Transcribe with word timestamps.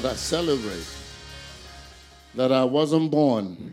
that 0.00 0.12
I 0.12 0.14
celebrate 0.14 0.86
that 2.36 2.52
I 2.52 2.62
wasn't 2.62 3.10
born 3.10 3.72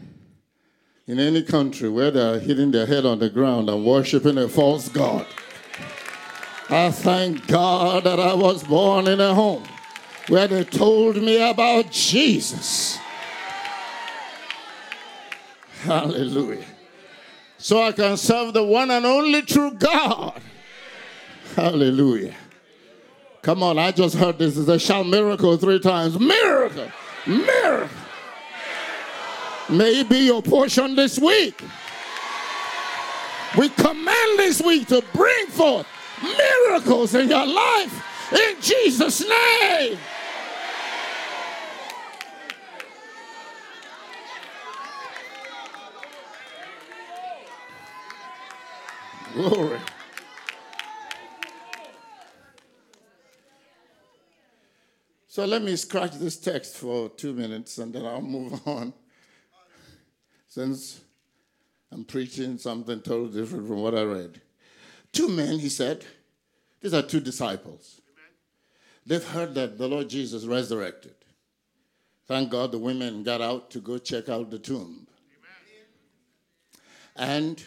in 1.06 1.20
any 1.20 1.44
country 1.44 1.88
where 1.88 2.10
they're 2.10 2.40
hitting 2.40 2.72
their 2.72 2.88
head 2.88 3.06
on 3.06 3.20
the 3.20 3.30
ground 3.30 3.70
and 3.70 3.86
worshiping 3.86 4.40
a 4.40 4.48
false 4.48 4.90
God. 4.90 5.28
I 6.68 6.90
thank 6.90 7.46
God 7.46 8.06
that 8.06 8.20
I 8.20 8.34
was 8.34 8.64
born 8.64 9.08
in 9.08 9.22
a 9.22 9.36
home 9.36 9.66
where 10.28 10.48
they 10.48 10.64
told 10.64 11.18
me 11.18 11.48
about 11.48 11.92
Jesus. 11.92 12.98
Hallelujah. 15.82 16.66
So 17.60 17.84
I 17.84 17.92
can 17.92 18.18
serve 18.18 18.56
the 18.56 18.64
one 18.64 18.90
and 18.90 19.06
only 19.06 19.44
true 19.44 19.76
God. 19.76 20.42
Hallelujah. 21.56 22.34
Come 23.46 23.62
on, 23.62 23.78
I 23.78 23.92
just 23.92 24.16
heard 24.16 24.40
this. 24.40 24.58
Is 24.58 24.68
a 24.70 24.80
shout 24.80 25.06
miracle 25.06 25.56
three 25.56 25.78
times. 25.78 26.20
Miracle! 26.20 26.92
Miracle! 27.28 27.96
May 29.70 30.00
it 30.00 30.10
be 30.10 30.26
your 30.26 30.42
portion 30.42 30.96
this 30.96 31.20
week. 31.20 31.62
We 33.56 33.70
command 33.70 34.40
this 34.40 34.64
week 34.64 34.88
to 34.88 35.04
bring 35.14 35.46
forth 35.50 35.86
miracles 36.24 37.14
in 37.14 37.30
your 37.30 37.46
life 37.46 38.34
in 38.34 38.60
Jesus' 38.62 39.24
name. 39.30 40.00
Glory. 49.36 49.80
So 55.36 55.44
let 55.44 55.64
me 55.64 55.76
scratch 55.76 56.14
this 56.14 56.38
text 56.38 56.78
for 56.78 57.10
two 57.10 57.34
minutes 57.34 57.78
and 57.80 57.94
then 57.94 58.06
I'll 58.06 58.22
move 58.22 58.58
on. 58.66 58.94
Since 60.48 61.02
I'm 61.92 62.06
preaching 62.06 62.58
something 62.58 63.02
totally 63.02 63.42
different 63.42 63.68
from 63.68 63.82
what 63.82 63.96
I 63.96 64.04
read. 64.04 64.40
Two 65.12 65.28
men, 65.28 65.60
he 65.60 65.68
said, 65.68 66.06
these 66.80 66.94
are 66.94 67.02
two 67.02 67.20
disciples. 67.20 68.00
They've 69.06 69.22
heard 69.22 69.56
that 69.56 69.78
the 69.78 69.90
Lord 69.90 70.08
Jesus 70.08 70.46
resurrected. 70.46 71.16
Thank 72.28 72.50
God 72.50 72.72
the 72.72 72.80
women 72.80 73.24
got 73.24 73.42
out 73.42 73.70
to 73.72 73.82
go 73.82 73.98
check 73.98 74.30
out 74.30 74.50
the 74.50 74.60
tomb. 74.60 75.06
And 77.14 77.62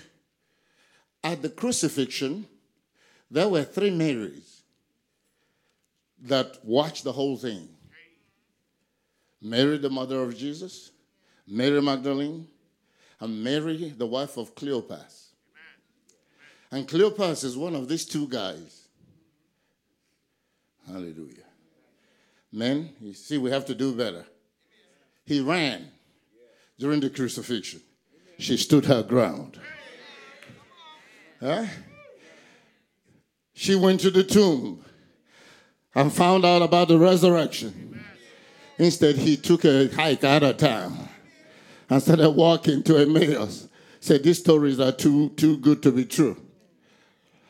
at 1.23 1.43
the 1.43 1.51
crucifixion, 1.51 2.47
there 3.31 3.51
were 3.51 3.65
three 3.65 3.91
Marys 3.91 4.58
that 6.23 6.59
watched 6.65 7.05
the 7.05 7.13
whole 7.13 7.37
thing 7.37 7.69
Mary, 9.41 9.79
the 9.79 9.91
mother 9.91 10.21
of 10.21 10.37
Jesus, 10.37 10.91
Mary 11.47 11.81
Magdalene, 11.81 12.47
and 13.21 13.43
Mary, 13.43 13.95
the 13.97 14.07
wife 14.07 14.37
of 14.37 14.55
Cleopas. 14.55 15.27
And 16.71 16.87
Cleopas 16.87 17.45
is 17.45 17.57
one 17.57 17.75
of 17.75 17.89
these 17.89 18.05
two 18.05 18.29
guys. 18.29 18.89
Hallelujah. 20.87 21.45
Men, 22.53 22.91
you 23.01 23.13
see, 23.15 23.39
we 23.39 23.51
have 23.51 23.65
to 23.67 23.75
do 23.75 23.95
better. 23.95 24.25
He 25.25 25.41
ran 25.41 25.91
during 26.79 27.01
the 27.01 27.11
crucifixion. 27.11 27.81
She 28.39 28.57
stood 28.57 28.87
her 28.87 29.03
ground. 29.03 29.59
Huh? 31.41 31.67
She 33.53 33.75
went 33.75 34.01
to 34.01 34.11
the 34.11 34.25
tomb 34.25 34.85
and 35.95 36.13
found 36.13 36.45
out 36.45 36.63
about 36.63 36.89
the 36.89 36.99
resurrection. 36.99 38.05
Instead, 38.79 39.17
he 39.17 39.37
took 39.37 39.65
a 39.65 39.89
hike 39.89 40.25
out 40.25 40.43
of 40.43 40.57
town 40.57 41.09
and 41.91 42.03
started 42.03 42.31
walking 42.31 42.83
to 42.85 42.99
Emmaus. 42.99 43.69
Said 44.01 44.23
these 44.23 44.39
stories 44.39 44.79
are 44.79 44.93
too 44.93 45.31
too 45.31 45.57
good 45.59 45.83
to 45.83 45.91
be 45.91 46.05
true. 46.05 46.37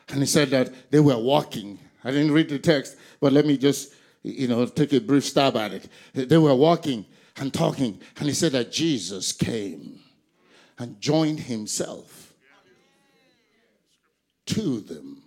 And 0.09 0.19
he 0.19 0.25
said 0.25 0.49
that 0.49 0.91
they 0.91 0.99
were 0.99 1.17
walking. 1.17 1.77
I 2.03 2.09
didn't 2.11 2.31
read 2.31 2.49
the 2.49 2.57
text, 2.57 2.95
but 3.21 3.33
let 3.33 3.45
me 3.45 3.57
just 3.57 3.93
you 4.23 4.47
know 4.47 4.65
take 4.65 4.93
a 4.93 4.99
brief 4.99 5.25
stab 5.25 5.55
at 5.55 5.73
it. 5.73 5.89
They 6.13 6.37
were 6.39 6.55
walking 6.55 7.05
and 7.37 7.53
talking, 7.53 8.01
and 8.17 8.27
he 8.27 8.33
said 8.33 8.53
that 8.53 8.71
Jesus 8.71 9.31
came 9.31 9.99
and 10.79 10.99
joined 10.99 11.41
himself 11.41 12.33
to 14.47 14.79
them 14.79 15.18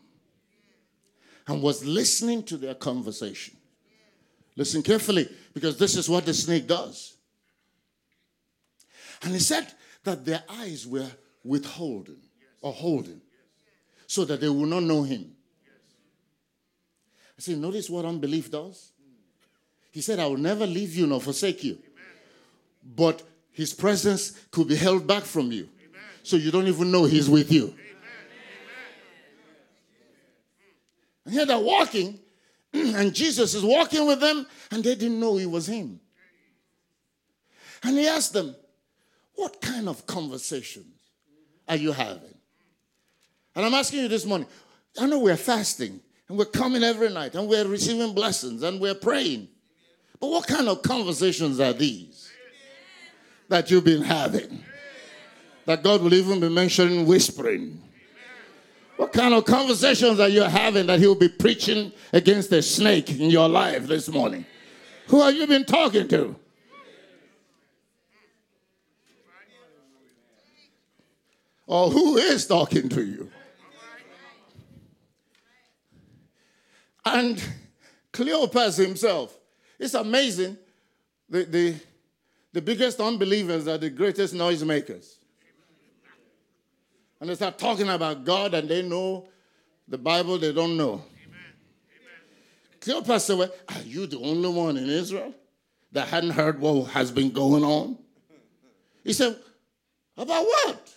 and 1.46 1.62
was 1.62 1.84
listening 1.84 2.42
to 2.44 2.56
their 2.56 2.74
conversation. 2.74 3.56
Listen 4.56 4.82
carefully, 4.82 5.28
because 5.54 5.78
this 5.78 5.96
is 5.96 6.08
what 6.08 6.26
the 6.26 6.34
snake 6.34 6.66
does. 6.66 7.16
And 9.22 9.32
he 9.32 9.38
said 9.38 9.66
that 10.04 10.24
their 10.24 10.42
eyes 10.48 10.86
were 10.86 11.10
withholding 11.44 12.20
or 12.60 12.72
holding 12.72 13.20
so 14.06 14.24
that 14.24 14.40
they 14.40 14.48
will 14.48 14.66
not 14.66 14.82
know 14.82 15.02
him. 15.02 15.32
I 17.38 17.40
said, 17.40 17.58
notice 17.58 17.88
what 17.88 18.04
unbelief 18.04 18.50
does? 18.50 18.92
He 19.90 20.00
said, 20.00 20.18
I 20.18 20.26
will 20.26 20.36
never 20.36 20.66
leave 20.66 20.94
you 20.94 21.06
nor 21.06 21.20
forsake 21.20 21.64
you. 21.64 21.78
But 22.84 23.22
his 23.52 23.72
presence 23.72 24.32
could 24.50 24.68
be 24.68 24.76
held 24.76 25.06
back 25.06 25.22
from 25.22 25.52
you. 25.52 25.68
So 26.22 26.36
you 26.36 26.50
don't 26.50 26.66
even 26.66 26.90
know 26.90 27.04
he's 27.04 27.28
with 27.28 27.50
you. 27.52 27.74
And 31.32 31.38
here 31.38 31.46
they're 31.46 31.58
walking, 31.58 32.18
and 32.74 33.14
Jesus 33.14 33.54
is 33.54 33.62
walking 33.64 34.06
with 34.06 34.20
them, 34.20 34.46
and 34.70 34.84
they 34.84 34.94
didn't 34.94 35.18
know 35.18 35.38
he 35.38 35.46
was 35.46 35.66
him. 35.66 35.98
And 37.82 37.96
he 37.96 38.06
asked 38.06 38.34
them, 38.34 38.54
What 39.36 39.58
kind 39.62 39.88
of 39.88 40.06
conversations 40.06 40.94
are 41.66 41.76
you 41.76 41.92
having? 41.92 42.34
And 43.56 43.64
I'm 43.64 43.72
asking 43.72 44.00
you 44.00 44.08
this 44.08 44.26
morning, 44.26 44.46
I 45.00 45.06
know 45.06 45.20
we're 45.20 45.38
fasting, 45.38 46.02
and 46.28 46.36
we're 46.36 46.44
coming 46.44 46.84
every 46.84 47.08
night, 47.08 47.34
and 47.34 47.48
we're 47.48 47.66
receiving 47.66 48.12
blessings, 48.12 48.62
and 48.62 48.78
we're 48.78 48.94
praying. 48.94 49.48
But 50.20 50.26
what 50.26 50.46
kind 50.46 50.68
of 50.68 50.82
conversations 50.82 51.60
are 51.60 51.72
these 51.72 52.30
that 53.48 53.70
you've 53.70 53.84
been 53.84 54.02
having? 54.02 54.62
That 55.64 55.82
God 55.82 56.02
will 56.02 56.12
even 56.12 56.40
be 56.40 56.50
mentioning 56.50 57.06
whispering. 57.06 57.82
What 59.02 59.12
kind 59.12 59.34
of 59.34 59.44
conversations 59.46 60.20
are 60.20 60.28
you 60.28 60.42
having 60.42 60.86
that 60.86 61.00
he'll 61.00 61.16
be 61.16 61.28
preaching 61.28 61.90
against 62.12 62.52
a 62.52 62.62
snake 62.62 63.10
in 63.10 63.30
your 63.30 63.48
life 63.48 63.88
this 63.88 64.08
morning? 64.08 64.46
Who 65.08 65.20
have 65.20 65.34
you 65.34 65.44
been 65.48 65.64
talking 65.64 66.06
to? 66.06 66.36
Or 71.66 71.90
who 71.90 72.16
is 72.16 72.46
talking 72.46 72.88
to 72.90 73.04
you? 73.04 73.28
And 77.04 77.42
Cleopas 78.12 78.78
himself, 78.78 79.36
it's 79.80 79.94
amazing. 79.94 80.56
The, 81.28 81.42
the, 81.42 81.74
the 82.52 82.62
biggest 82.62 83.00
unbelievers 83.00 83.66
are 83.66 83.78
the 83.78 83.90
greatest 83.90 84.32
noisemakers 84.32 85.16
and 87.22 87.30
they 87.30 87.36
start 87.36 87.56
talking 87.56 87.88
about 87.88 88.24
God 88.24 88.52
and 88.52 88.68
they 88.68 88.82
know 88.82 89.28
the 89.86 89.96
Bible 89.96 90.38
they 90.38 90.52
don't 90.52 90.76
know. 90.76 91.04
Cleopas 92.80 93.20
said, 93.20 93.38
Are 93.68 93.82
you 93.84 94.08
the 94.08 94.18
only 94.18 94.48
one 94.48 94.76
in 94.76 94.90
Israel 94.90 95.32
that 95.92 96.08
hadn't 96.08 96.30
heard 96.30 96.58
what 96.58 96.90
has 96.90 97.12
been 97.12 97.30
going 97.30 97.62
on? 97.62 97.96
He 99.04 99.12
said, 99.12 99.36
About 100.16 100.42
what? 100.42 100.94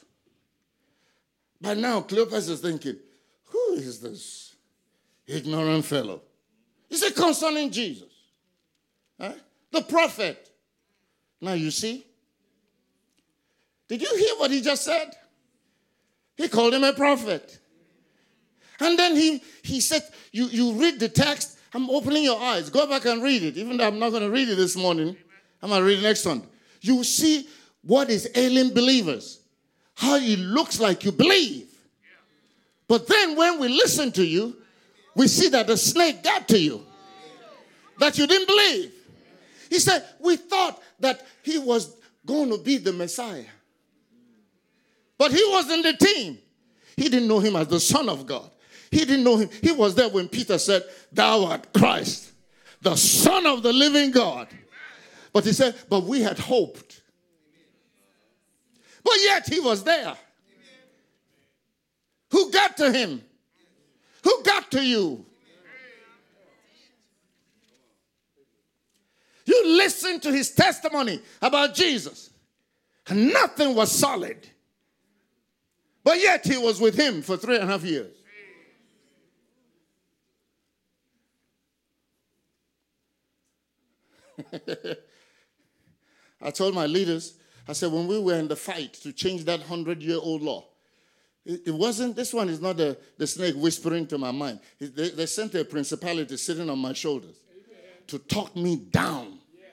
By 1.62 1.76
now, 1.76 2.02
Cleopas 2.02 2.50
is 2.50 2.60
thinking, 2.60 2.98
Who 3.50 3.74
is 3.74 4.00
this 4.00 4.56
ignorant 5.28 5.86
fellow? 5.86 6.24
He 6.90 6.96
said, 6.96 7.14
Concerning 7.16 7.70
Jesus, 7.70 8.10
huh? 9.22 9.34
the 9.72 9.84
prophet. 9.84 10.50
Now, 11.40 11.54
you 11.54 11.70
see, 11.70 12.04
did 13.88 14.02
you 14.02 14.18
hear 14.18 14.36
what 14.38 14.50
he 14.50 14.62
just 14.62 14.84
said? 14.84 15.16
He 16.38 16.48
called 16.48 16.74
him 16.74 16.84
a 16.84 16.94
prophet. 16.94 17.60
And 18.80 19.00
then 19.00 19.16
he, 19.16 19.42
he 19.64 19.80
said, 19.80 20.04
you, 20.32 20.48
you 20.48 20.74
read 20.74 21.00
the 21.00 21.08
text, 21.10 21.60
I'm 21.74 21.90
opening 21.90 22.24
your 22.24 22.40
eyes. 22.40 22.70
Go 22.70 22.88
back 22.88 23.06
and 23.06 23.24
read 23.24 23.44
it. 23.44 23.58
Even 23.58 23.78
though 23.78 23.88
I'm 23.88 24.00
not 24.00 24.10
going 24.10 24.24
to 24.24 24.30
read 24.30 24.50
it 24.50 24.56
this 24.56 24.76
morning, 24.76 25.16
I'm 25.62 25.70
going 25.70 25.82
to 25.82 25.88
read 25.88 26.00
the 26.00 26.04
next 26.04 26.26
one. 26.26 26.44
You 26.82 27.04
see 27.04 27.48
what 27.84 28.10
is 28.10 28.30
ailing 28.36 28.74
believers, 28.74 29.40
how 29.94 30.16
it 30.16 30.40
looks 30.40 30.80
like 30.80 31.04
you 31.04 31.12
believe. 31.12 31.68
But 32.88 33.08
then 33.08 33.36
when 33.36 33.60
we 33.60 33.70
listen 33.70 34.12
to 34.14 34.26
you, 34.26 34.58
we 35.16 35.28
see 35.28 35.50
that 35.50 35.68
the 35.68 35.78
snake 35.78 36.24
got 36.24 36.48
to 36.50 36.60
you, 36.60 36.86
that 38.00 38.18
you 38.18 38.28
didn't 38.28 38.48
believe. 38.48 38.92
He 39.70 39.80
said, 39.80 40.06
We 40.20 40.36
thought 40.36 40.82
that 41.00 41.26
he 41.44 41.58
was 41.58 41.96
going 42.26 42.50
to 42.52 42.58
be 42.58 42.78
the 42.78 42.94
Messiah. 42.94 43.46
But 45.18 45.32
he 45.32 45.44
was 45.46 45.72
in 45.72 45.82
the 45.82 45.94
team. 45.94 46.38
He 46.98 47.10
didn't 47.10 47.28
know 47.28 47.40
him 47.40 47.56
as 47.56 47.68
the 47.68 47.80
Son 47.80 48.10
of 48.10 48.26
God. 48.26 48.50
He 48.92 49.00
didn't 49.00 49.24
know 49.24 49.38
him. 49.38 49.50
He 49.62 49.72
was 49.72 49.96
there 49.96 50.10
when 50.10 50.28
Peter 50.28 50.58
said, 50.58 50.84
Thou 51.12 51.46
art 51.46 51.74
Christ, 51.74 52.32
the 52.82 52.96
Son 52.96 53.46
of 53.46 53.64
the 53.64 53.74
living 53.74 54.12
God. 54.12 54.48
But 55.34 55.44
he 55.44 55.54
said, 55.54 55.76
But 55.90 56.04
we 56.04 56.22
had 56.22 56.40
hoped. 56.40 57.02
But 59.04 59.16
yet 59.22 59.48
he 59.48 59.60
was 59.60 59.84
there. 59.84 60.16
Who 62.32 62.52
got 62.52 62.78
to 62.78 62.92
him? 62.92 63.22
Who 64.24 64.44
got 64.44 64.72
to 64.72 64.84
you? 64.84 65.26
You 69.46 69.78
listen 69.78 70.20
to 70.22 70.32
his 70.32 70.52
testimony 70.52 71.22
about 71.42 71.76
Jesus, 71.76 72.32
and 73.08 73.32
nothing 73.32 73.76
was 73.76 73.92
solid. 73.92 74.48
But 76.06 76.22
yet 76.22 76.46
he 76.46 76.56
was 76.56 76.80
with 76.80 76.96
him 76.96 77.24
for 77.24 77.36
three 77.36 77.56
and 77.56 77.64
a 77.64 77.68
half 77.68 77.84
years. 77.84 78.16
I 86.42 86.52
told 86.52 86.76
my 86.76 86.86
leaders, 86.86 87.40
I 87.68 87.74
said, 87.74 87.92
when 87.92 88.06
we 88.06 88.20
were 88.20 88.36
in 88.36 88.48
the 88.48 88.56
fight 88.56 88.94
to 89.02 89.12
change 89.12 89.46
that 89.46 89.64
hundred 89.64 90.04
year 90.04 90.20
old 90.22 90.44
law, 90.44 90.66
it, 91.44 91.74
wasn't, 91.74 92.16
this 92.16 92.36
one 92.36 92.50
is 92.50 92.62
not 92.62 92.78
the, 92.78 92.98
the 93.18 93.26
snake 93.26 93.56
whispering 93.56 94.06
to 94.08 94.20
my 94.20 94.30
mind. 94.30 94.60
They, 94.80 95.10
they, 95.10 95.26
sent 95.26 95.56
a 95.56 95.66
principality 95.66 96.38
sitting 96.38 96.70
on 96.70 96.78
my 96.78 96.94
shoulders 96.94 97.36
Amen. 97.52 97.80
to 98.08 98.20
talk 98.20 98.56
me 98.56 98.76
down. 98.76 99.40
Yes. 99.56 99.70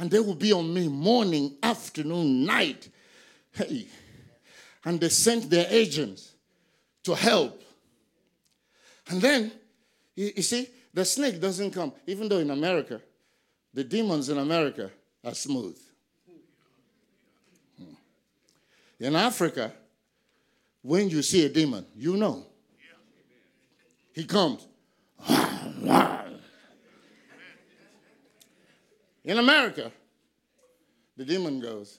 And 0.00 0.10
they 0.10 0.20
will 0.20 0.34
be 0.34 0.52
on 0.52 0.74
me 0.74 0.88
morning, 0.88 1.56
afternoon, 1.62 2.44
night. 2.44 2.88
Hey. 3.52 3.86
And 4.84 5.00
they 5.00 5.08
sent 5.08 5.48
their 5.48 5.66
agents 5.70 6.34
to 7.04 7.14
help. 7.14 7.62
And 9.08 9.20
then, 9.20 9.52
you, 10.14 10.32
you 10.36 10.42
see, 10.42 10.68
the 10.92 11.04
snake 11.04 11.40
doesn't 11.40 11.70
come, 11.72 11.92
even 12.06 12.28
though 12.28 12.38
in 12.38 12.50
America, 12.50 13.00
the 13.72 13.84
demons 13.84 14.28
in 14.28 14.38
America 14.38 14.90
are 15.24 15.34
smooth. 15.34 15.78
Hmm. 17.78 17.94
In 19.00 19.16
Africa, 19.16 19.72
when 20.82 21.08
you 21.08 21.22
see 21.22 21.44
a 21.46 21.48
demon, 21.48 21.86
you 21.96 22.16
know. 22.16 22.46
He 24.12 24.24
comes. 24.24 24.66
In 29.24 29.38
America, 29.38 29.90
the 31.16 31.24
demon 31.24 31.58
goes. 31.58 31.98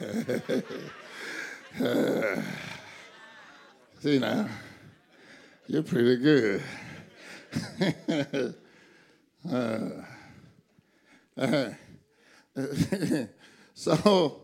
see 4.00 4.18
now, 4.18 4.48
you're 5.66 5.82
pretty 5.82 6.16
good. 6.16 6.62
so 13.74 14.42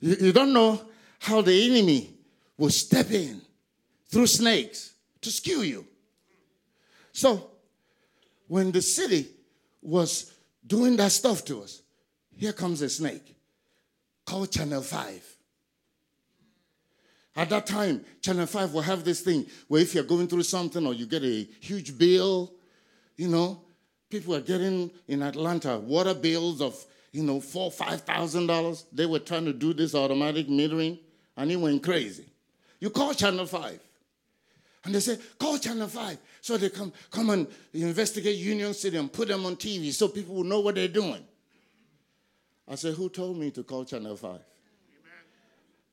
you, 0.00 0.16
you 0.20 0.32
don't 0.32 0.52
know 0.52 0.80
how 1.20 1.40
the 1.40 1.70
enemy 1.70 2.14
will 2.56 2.70
step 2.70 3.10
in 3.10 3.40
through 4.08 4.26
snakes 4.26 4.94
to 5.20 5.30
skew 5.30 5.62
you. 5.62 5.86
So, 7.12 7.50
when 8.46 8.72
the 8.72 8.82
city 8.82 9.28
was 9.82 10.32
doing 10.66 10.96
that 10.96 11.12
stuff 11.12 11.44
to 11.46 11.62
us, 11.62 11.82
here 12.36 12.52
comes 12.52 12.82
a 12.82 12.88
snake 12.90 13.36
called 14.24 14.50
Channel 14.50 14.82
5. 14.82 15.29
At 17.36 17.48
that 17.50 17.66
time, 17.66 18.04
Channel 18.22 18.46
5 18.46 18.74
will 18.74 18.80
have 18.82 19.04
this 19.04 19.20
thing 19.20 19.46
where 19.68 19.80
if 19.80 19.94
you're 19.94 20.04
going 20.04 20.26
through 20.26 20.42
something 20.42 20.84
or 20.86 20.94
you 20.94 21.06
get 21.06 21.22
a 21.22 21.48
huge 21.60 21.96
bill, 21.96 22.52
you 23.16 23.28
know, 23.28 23.62
people 24.08 24.34
are 24.34 24.40
getting 24.40 24.90
in 25.06 25.22
Atlanta 25.22 25.78
water 25.78 26.14
bills 26.14 26.60
of, 26.60 26.84
you 27.12 27.22
know, 27.22 27.40
four, 27.40 27.70
five 27.70 28.00
thousand 28.02 28.46
dollars. 28.46 28.84
They 28.92 29.06
were 29.06 29.20
trying 29.20 29.44
to 29.44 29.52
do 29.52 29.72
this 29.72 29.94
automatic 29.94 30.48
metering 30.48 30.98
and 31.36 31.50
it 31.50 31.56
went 31.56 31.82
crazy. 31.82 32.26
You 32.80 32.90
call 32.90 33.14
Channel 33.14 33.46
5. 33.46 33.80
And 34.84 34.94
they 34.94 35.00
say, 35.00 35.18
call 35.38 35.58
Channel 35.58 35.88
5. 35.88 36.18
So 36.40 36.56
they 36.56 36.70
come, 36.70 36.92
come 37.10 37.30
and 37.30 37.46
investigate 37.74 38.36
Union 38.36 38.74
City 38.74 38.96
and 38.96 39.12
put 39.12 39.28
them 39.28 39.44
on 39.46 39.56
TV 39.56 39.92
so 39.92 40.08
people 40.08 40.34
will 40.34 40.44
know 40.44 40.60
what 40.60 40.74
they're 40.74 40.88
doing. 40.88 41.22
I 42.66 42.74
said, 42.76 42.94
who 42.94 43.08
told 43.08 43.36
me 43.36 43.50
to 43.52 43.62
call 43.62 43.84
Channel 43.84 44.16
5? 44.16 44.40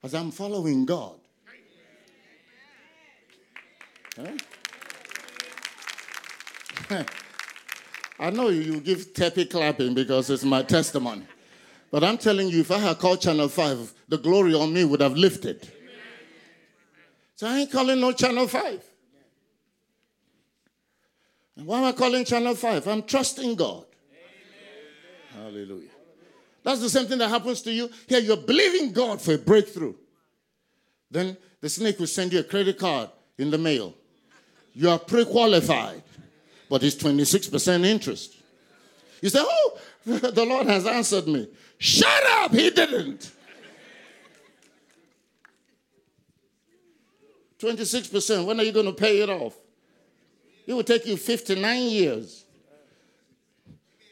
As 0.03 0.13
I'm 0.15 0.31
following 0.31 0.85
God. 0.85 1.19
I 8.19 8.29
know 8.31 8.49
you 8.49 8.79
give 8.79 9.13
teppy 9.13 9.49
clapping 9.49 9.93
because 9.93 10.29
it's 10.29 10.43
my 10.43 10.63
testimony. 10.63 11.23
But 11.91 12.03
I'm 12.03 12.17
telling 12.17 12.49
you, 12.49 12.61
if 12.61 12.71
I 12.71 12.79
had 12.79 12.97
called 12.97 13.21
Channel 13.21 13.47
5, 13.47 13.93
the 14.09 14.17
glory 14.17 14.53
on 14.53 14.73
me 14.73 14.83
would 14.83 15.01
have 15.01 15.15
lifted. 15.15 15.69
So 17.35 17.47
I 17.47 17.59
ain't 17.59 17.71
calling 17.71 18.01
no 18.01 18.11
Channel 18.11 18.47
5. 18.47 18.83
And 21.57 21.65
why 21.65 21.79
am 21.79 21.85
I 21.85 21.91
calling 21.91 22.25
Channel 22.25 22.55
5? 22.55 22.87
I'm 22.87 23.03
trusting 23.03 23.55
God. 23.55 23.85
Hallelujah. 25.33 25.89
That's 26.63 26.81
the 26.81 26.89
same 26.89 27.05
thing 27.05 27.19
that 27.19 27.29
happens 27.29 27.61
to 27.61 27.71
you. 27.71 27.89
Here, 28.07 28.19
you're 28.19 28.37
believing 28.37 28.91
God 28.91 29.21
for 29.21 29.35
a 29.35 29.37
breakthrough. 29.37 29.93
Then 31.09 31.37
the 31.61 31.69
snake 31.69 31.99
will 31.99 32.07
send 32.07 32.33
you 32.33 32.39
a 32.39 32.43
credit 32.43 32.77
card 32.77 33.09
in 33.37 33.51
the 33.51 33.57
mail. 33.57 33.93
You 34.77 34.91
are 34.91 34.99
pre 34.99 35.25
qualified, 35.25 36.03
but 36.69 36.83
it's 36.83 36.95
26% 36.97 37.83
interest. 37.83 38.35
You 39.23 39.29
say, 39.29 39.39
Oh, 39.41 39.79
the 40.05 40.45
Lord 40.45 40.67
has 40.67 40.85
answered 40.85 41.27
me. 41.27 41.49
Shut 41.79 42.23
up, 42.27 42.51
he 42.51 42.69
didn't. 42.69 43.31
26%, 47.59 48.45
when 48.45 48.59
are 48.59 48.63
you 48.63 48.71
going 48.71 48.85
to 48.85 48.93
pay 48.93 49.21
it 49.21 49.31
off? 49.31 49.55
It 50.67 50.73
will 50.73 50.83
take 50.83 51.07
you 51.07 51.17
59 51.17 51.81
years 51.89 52.45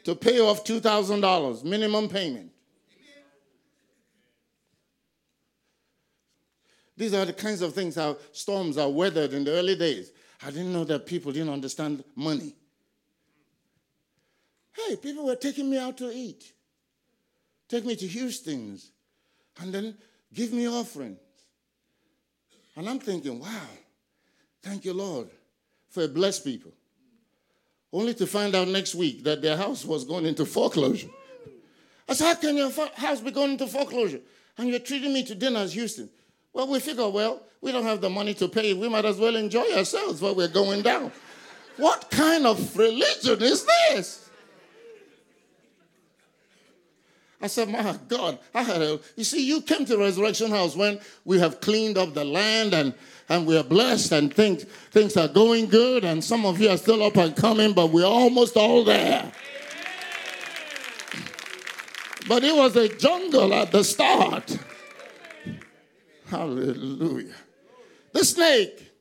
to 0.03 0.15
pay 0.15 0.39
off 0.39 0.65
$2,000 0.65 1.63
minimum 1.63 2.09
payment. 2.09 2.51
These 6.97 7.13
are 7.13 7.25
the 7.25 7.33
kinds 7.33 7.61
of 7.61 7.75
things 7.75 7.93
how 7.93 8.17
storms 8.31 8.79
are 8.79 8.89
weathered 8.89 9.33
in 9.33 9.43
the 9.43 9.51
early 9.51 9.75
days. 9.75 10.11
I 10.43 10.51
didn't 10.51 10.73
know 10.73 10.83
that 10.85 11.05
people 11.05 11.31
didn't 11.31 11.53
understand 11.53 12.03
money. 12.15 12.53
Hey, 14.73 14.95
people 14.95 15.25
were 15.25 15.35
taking 15.35 15.69
me 15.69 15.77
out 15.77 15.97
to 15.97 16.11
eat 16.11 16.53
take 17.67 17.85
me 17.85 17.95
to 17.95 18.07
Houston's, 18.07 18.91
and 19.59 19.73
then 19.73 19.95
give 20.33 20.51
me 20.53 20.67
offerings. 20.67 21.19
And 22.75 22.89
I'm 22.89 22.99
thinking, 22.99 23.39
wow, 23.39 23.67
thank 24.61 24.85
you, 24.85 24.93
Lord, 24.93 25.29
for 25.89 26.03
a 26.03 26.07
blessed 26.07 26.43
people. 26.43 26.71
Only 27.91 28.13
to 28.15 28.27
find 28.27 28.53
out 28.53 28.67
next 28.67 28.95
week 28.95 29.23
that 29.23 29.41
their 29.41 29.55
house 29.55 29.85
was 29.85 30.03
going 30.03 30.25
into 30.25 30.45
foreclosure. 30.45 31.07
I 32.07 32.13
said, 32.13 32.25
how 32.25 32.35
can 32.35 32.57
your 32.57 32.71
house 32.95 33.21
be 33.21 33.31
going 33.31 33.51
into 33.51 33.67
foreclosure? 33.67 34.19
And 34.57 34.69
you're 34.69 34.79
treating 34.79 35.13
me 35.13 35.23
to 35.23 35.35
dinner 35.35 35.59
as 35.59 35.73
Houston. 35.73 36.09
Well, 36.55 36.69
we 36.69 36.79
figure, 36.79 37.09
well, 37.09 37.41
we 37.59 37.73
don't 37.73 37.83
have 37.83 37.99
the 37.99 38.09
money 38.09 38.33
to 38.35 38.47
pay. 38.47 38.73
We 38.73 38.87
might 38.87 39.03
as 39.03 39.17
well 39.17 39.35
enjoy 39.35 39.75
ourselves 39.75 40.21
while 40.21 40.33
we're 40.33 40.47
going 40.47 40.83
down. 40.83 41.11
what 41.75 42.09
kind 42.09 42.47
of 42.47 42.77
religion 42.77 43.43
is 43.43 43.65
this? 43.65 44.29
I 47.41 47.47
said, 47.47 47.67
My 47.67 47.99
God, 48.07 48.39
I 48.53 48.63
had 48.63 48.81
a. 48.81 48.99
You 49.17 49.25
see, 49.25 49.45
you 49.45 49.61
came 49.61 49.83
to 49.85 49.97
Resurrection 49.97 50.49
House 50.49 50.77
when 50.77 51.01
we 51.25 51.37
have 51.39 51.59
cleaned 51.59 51.97
up 51.97 52.13
the 52.13 52.23
land 52.23 52.73
and, 52.73 52.93
and 53.27 53.45
we 53.45 53.57
are 53.57 53.63
blessed 53.63 54.13
and 54.13 54.33
things, 54.33 54.63
things 54.91 55.17
are 55.17 55.27
going 55.27 55.67
good, 55.67 56.05
and 56.05 56.23
some 56.23 56.45
of 56.45 56.61
you 56.61 56.69
are 56.69 56.77
still 56.77 57.03
up 57.03 57.17
and 57.17 57.35
coming, 57.35 57.73
but 57.73 57.87
we're 57.87 58.05
almost 58.05 58.55
all 58.55 58.85
there. 58.85 59.29
But 62.29 62.45
it 62.45 62.55
was 62.55 62.77
a 62.77 62.87
jungle 62.87 63.53
at 63.53 63.73
the 63.73 63.83
start. 63.83 64.57
Hallelujah. 66.35 67.33
The 68.11 68.25
snake 68.25 68.91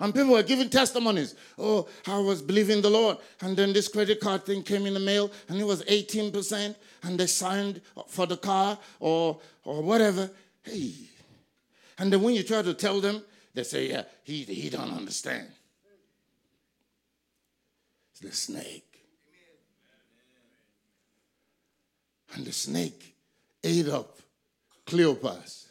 and 0.00 0.12
people 0.12 0.32
were 0.32 0.42
giving 0.42 0.68
testimonies. 0.68 1.36
Oh, 1.56 1.88
I 2.06 2.18
was 2.18 2.42
believing 2.42 2.82
the 2.82 2.90
Lord. 2.90 3.18
And 3.40 3.56
then 3.56 3.72
this 3.72 3.86
credit 3.86 4.20
card 4.20 4.44
thing 4.44 4.64
came 4.64 4.84
in 4.86 4.94
the 4.94 5.00
mail 5.00 5.30
and 5.48 5.60
it 5.60 5.64
was 5.64 5.84
18%. 5.84 6.74
And 7.04 7.18
they 7.18 7.26
signed 7.28 7.80
for 8.08 8.26
the 8.26 8.36
car 8.36 8.76
or, 8.98 9.38
or 9.64 9.82
whatever. 9.82 10.28
Hey. 10.64 10.92
And 11.98 12.12
then 12.12 12.20
when 12.20 12.34
you 12.34 12.42
try 12.42 12.62
to 12.62 12.74
tell 12.74 13.00
them, 13.00 13.22
they 13.54 13.62
say, 13.62 13.88
yeah, 13.88 14.02
he, 14.24 14.42
he 14.42 14.68
don't 14.68 14.90
understand. 14.90 15.46
It's 18.10 18.20
the 18.20 18.32
snake. 18.32 18.82
And 22.34 22.44
the 22.44 22.52
snake 22.52 23.14
ate 23.62 23.88
up 23.88 24.18
Cleopas. 24.84 25.65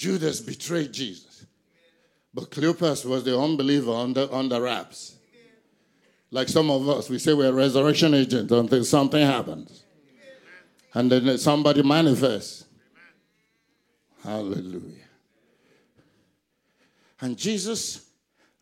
Judas 0.00 0.40
betrayed 0.40 0.92
Jesus. 0.92 1.44
But 2.32 2.50
Cleopas 2.50 3.04
was 3.04 3.22
the 3.22 3.38
unbeliever 3.38 3.92
under, 3.92 4.26
under 4.32 4.62
wraps. 4.62 5.16
Like 6.30 6.48
some 6.48 6.70
of 6.70 6.88
us, 6.88 7.10
we 7.10 7.18
say 7.18 7.34
we're 7.34 7.52
resurrection 7.52 8.14
agents 8.14 8.50
until 8.50 8.82
something 8.82 9.20
happens. 9.20 9.84
And 10.94 11.12
then 11.12 11.36
somebody 11.36 11.82
manifests. 11.82 12.64
Hallelujah. 14.24 15.04
And 17.20 17.36
Jesus 17.36 18.06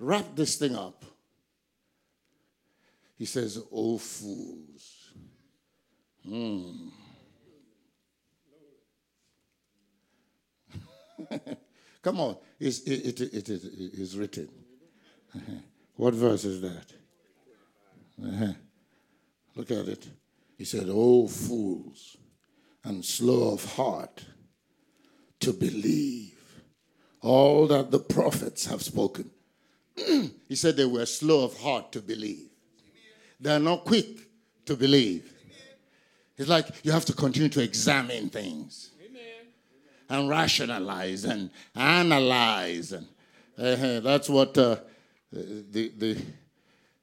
wrapped 0.01 0.35
this 0.35 0.57
thing 0.57 0.75
up. 0.75 1.05
He 3.17 3.27
says, 3.27 3.63
Oh, 3.71 3.99
fools. 3.99 5.13
Hmm. 6.27 6.89
Come 12.03 12.21
on, 12.21 12.37
it's, 12.61 12.81
it, 12.81 13.21
it, 13.21 13.35
it, 13.35 13.49
it 13.49 13.95
is 13.95 14.17
written. 14.17 14.49
what 15.97 16.15
verse 16.15 16.45
is 16.45 16.61
that? 16.61 16.93
Look 19.55 19.71
at 19.71 19.89
it. 19.89 20.07
He 20.57 20.65
said, 20.65 20.87
Oh, 20.89 21.29
fools, 21.29 22.17
and 22.85 23.05
slow 23.05 23.53
of 23.53 23.75
heart 23.75 24.25
to 25.41 25.53
believe 25.53 26.35
all 27.21 27.67
that 27.67 27.91
the 27.91 27.99
prophets 27.99 28.67
have 28.67 28.83
spoken. 28.83 29.31
he 29.97 30.55
said 30.55 30.77
they 30.77 30.85
were 30.85 31.07
slow 31.07 31.45
of 31.45 31.59
heart 31.61 31.93
to 31.93 32.01
believe. 32.01 32.49
They 33.41 33.55
are 33.55 33.61
not 33.61 33.85
quick 33.85 34.07
to 34.67 34.77
believe. 34.77 35.33
It's 36.37 36.49
like 36.49 36.67
you 36.85 36.93
have 36.93 37.05
to 37.07 37.13
continue 37.13 37.49
to 37.51 37.63
examine 37.63 38.31
things 38.31 38.93
and 40.09 40.29
rationalize 40.29 41.25
and 41.25 41.51
analyze. 41.75 42.93
And 42.93 43.07
uh, 43.59 44.01
that's 44.01 44.29
what 44.29 44.57
uh, 44.57 44.77
the, 45.33 45.93
the, 45.97 46.17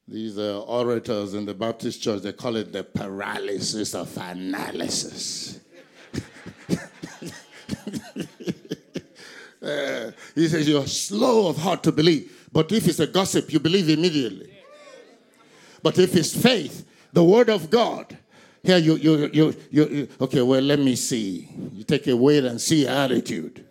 these 0.08 0.38
uh, 0.38 0.62
orators 0.64 1.34
in 1.34 1.46
the 1.46 1.54
Baptist 1.54 2.02
church, 2.02 2.22
they 2.22 2.34
call 2.34 2.56
it 2.56 2.72
the 2.72 2.84
paralysis 2.84 3.94
of 3.96 4.16
analysis. 4.18 5.60
Uh, 9.66 10.12
he 10.36 10.48
says 10.48 10.70
you're 10.70 10.86
slow 10.86 11.48
of 11.48 11.58
heart 11.58 11.82
to 11.82 11.92
believe. 11.92 12.48
But 12.52 12.72
if 12.72 12.88
it's 12.88 13.00
a 13.00 13.08
gossip, 13.08 13.52
you 13.52 13.60
believe 13.60 13.90
immediately. 13.90 14.54
But 15.82 15.98
if 15.98 16.16
it's 16.16 16.40
faith, 16.40 16.86
the 17.14 17.24
word 17.24 17.50
of 17.50 17.72
God, 17.72 18.16
here 18.66 18.78
you, 18.78 18.96
you, 18.96 19.30
you, 19.32 19.56
you, 19.70 20.08
okay, 20.20 20.42
well, 20.42 20.62
let 20.62 20.80
me 20.80 20.96
see. 20.96 21.50
You 21.74 21.84
take 21.84 22.08
a 22.08 22.16
wait 22.16 22.44
and 22.44 22.60
see 22.60 22.88
attitude. 22.88 23.66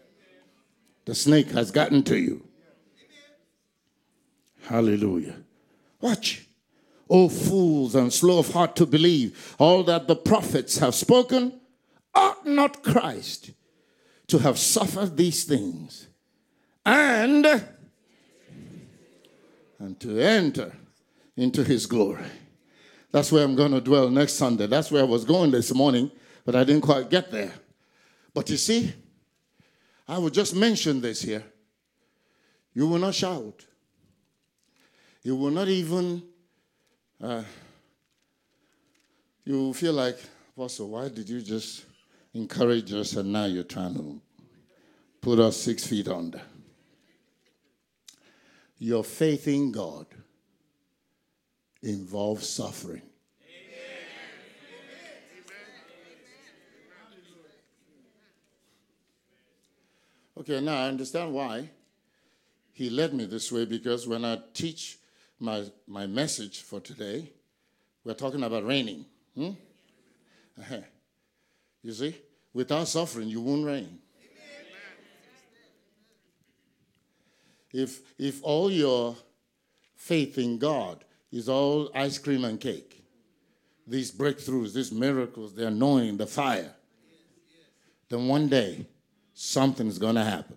The 1.04 1.14
snake 1.14 1.50
has 1.50 1.70
gotten 1.70 2.02
to 2.04 2.16
you. 2.16 2.46
Hallelujah. 4.62 5.36
Watch. 6.00 6.46
O 7.10 7.28
fools 7.28 7.94
and 7.94 8.12
slow 8.12 8.38
of 8.38 8.52
heart 8.52 8.76
to 8.76 8.86
believe 8.86 9.54
all 9.58 9.82
that 9.84 10.08
the 10.08 10.16
prophets 10.16 10.78
have 10.78 10.94
spoken, 10.94 11.60
ought 12.14 12.46
not 12.46 12.82
Christ 12.82 13.50
to 14.28 14.38
have 14.38 14.58
suffered 14.58 15.16
these 15.16 15.44
things 15.44 16.06
and 16.86 17.46
and 19.78 20.00
to 20.00 20.18
enter 20.18 20.72
into 21.36 21.64
his 21.64 21.86
glory. 21.86 22.24
That's 23.14 23.30
where 23.30 23.44
I'm 23.44 23.54
going 23.54 23.71
to 23.71 23.80
dwell 23.80 24.11
next 24.11 24.33
Sunday. 24.33 24.66
That's 24.66 24.90
where 24.90 25.02
I 25.02 25.06
was 25.06 25.25
going 25.25 25.52
this 25.52 25.73
morning, 25.73 26.11
but 26.44 26.56
I 26.56 26.64
didn't 26.64 26.80
quite 26.80 27.09
get 27.09 27.30
there. 27.30 27.52
But 28.35 28.50
you 28.50 28.56
see, 28.56 28.92
I 30.09 30.18
will 30.18 30.30
just 30.30 30.52
mention 30.56 31.00
this 31.00 31.23
here. 31.23 31.44
You 32.75 32.88
will 32.88 32.99
not 32.99 33.14
shout. 33.14 33.64
You 35.23 35.37
will 35.37 35.52
not 35.52 35.68
even, 35.68 36.25
uh, 37.23 37.44
you 39.44 39.59
will 39.61 39.75
feel 39.75 39.92
like, 39.92 40.18
Apostle, 40.56 40.88
why 40.88 41.09
did 41.09 41.28
you 41.28 41.40
just 41.40 41.85
encourage 42.35 42.92
us 42.92 43.12
and 43.14 43.33
now 43.33 43.44
you're 43.44 43.62
trying 43.62 43.94
to 43.94 44.21
put 45.21 45.38
us 45.38 45.56
six 45.56 45.87
feet 45.87 46.09
under? 46.09 46.42
Your 48.80 49.04
faith 49.04 49.47
in 49.47 49.71
God 49.71 50.06
involves 51.84 52.48
suffering. 52.48 53.02
Okay, 60.36 60.60
now 60.60 60.76
I 60.76 60.88
understand 60.88 61.32
why 61.32 61.70
he 62.72 62.90
led 62.90 63.14
me 63.14 63.24
this 63.24 63.52
way 63.52 63.64
because 63.64 64.06
when 64.08 64.24
I 64.24 64.40
teach 64.52 64.98
my, 65.38 65.64
my 65.86 66.06
message 66.06 66.62
for 66.62 66.80
today, 66.80 67.30
we're 68.02 68.14
talking 68.14 68.42
about 68.42 68.64
reigning. 68.64 69.04
Hmm? 69.34 69.50
Uh-huh. 70.60 70.76
You 71.82 71.92
see, 71.92 72.16
without 72.52 72.88
suffering, 72.88 73.28
you 73.28 73.40
won't 73.40 73.64
reign. 73.64 73.98
If, 77.72 78.00
if 78.18 78.42
all 78.42 78.70
your 78.70 79.16
faith 79.96 80.38
in 80.38 80.58
God 80.58 81.04
is 81.34 81.48
all 81.48 81.90
ice 81.96 82.16
cream 82.16 82.44
and 82.44 82.60
cake. 82.60 83.04
These 83.88 84.12
breakthroughs, 84.12 84.72
these 84.72 84.92
miracles, 84.92 85.52
the 85.52 85.66
anointing, 85.66 86.16
the 86.16 86.26
fire. 86.26 86.72
Then 88.08 88.28
one 88.28 88.48
day, 88.48 88.86
something's 89.34 89.98
going 89.98 90.14
to 90.14 90.22
happen. 90.22 90.56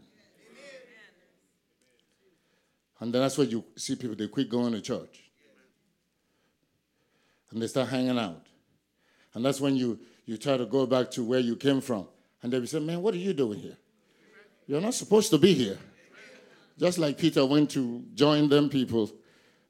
And 2.99 3.11
that's 3.13 3.37
where 3.39 3.47
you 3.47 3.63
see 3.75 3.95
people, 3.95 4.15
they 4.15 4.27
quit 4.27 4.49
going 4.49 4.73
to 4.73 4.81
church. 4.81 5.23
And 7.49 7.61
they 7.61 7.67
start 7.67 7.89
hanging 7.89 8.19
out. 8.19 8.45
And 9.33 9.43
that's 9.43 9.59
when 9.59 9.75
you, 9.75 9.99
you 10.25 10.37
try 10.37 10.57
to 10.57 10.65
go 10.65 10.85
back 10.85 11.09
to 11.11 11.23
where 11.23 11.39
you 11.39 11.55
came 11.55 11.81
from. 11.81 12.07
And 12.43 12.53
they 12.53 12.59
will 12.59 12.67
say, 12.67 12.79
Man, 12.79 13.01
what 13.01 13.15
are 13.15 13.17
you 13.17 13.33
doing 13.33 13.59
here? 13.59 13.77
You're 14.67 14.81
not 14.81 14.93
supposed 14.93 15.31
to 15.31 15.39
be 15.39 15.53
here. 15.53 15.77
Just 16.77 16.99
like 16.99 17.17
Peter 17.17 17.45
went 17.45 17.71
to 17.71 18.03
join 18.13 18.47
them 18.49 18.69
people 18.69 19.11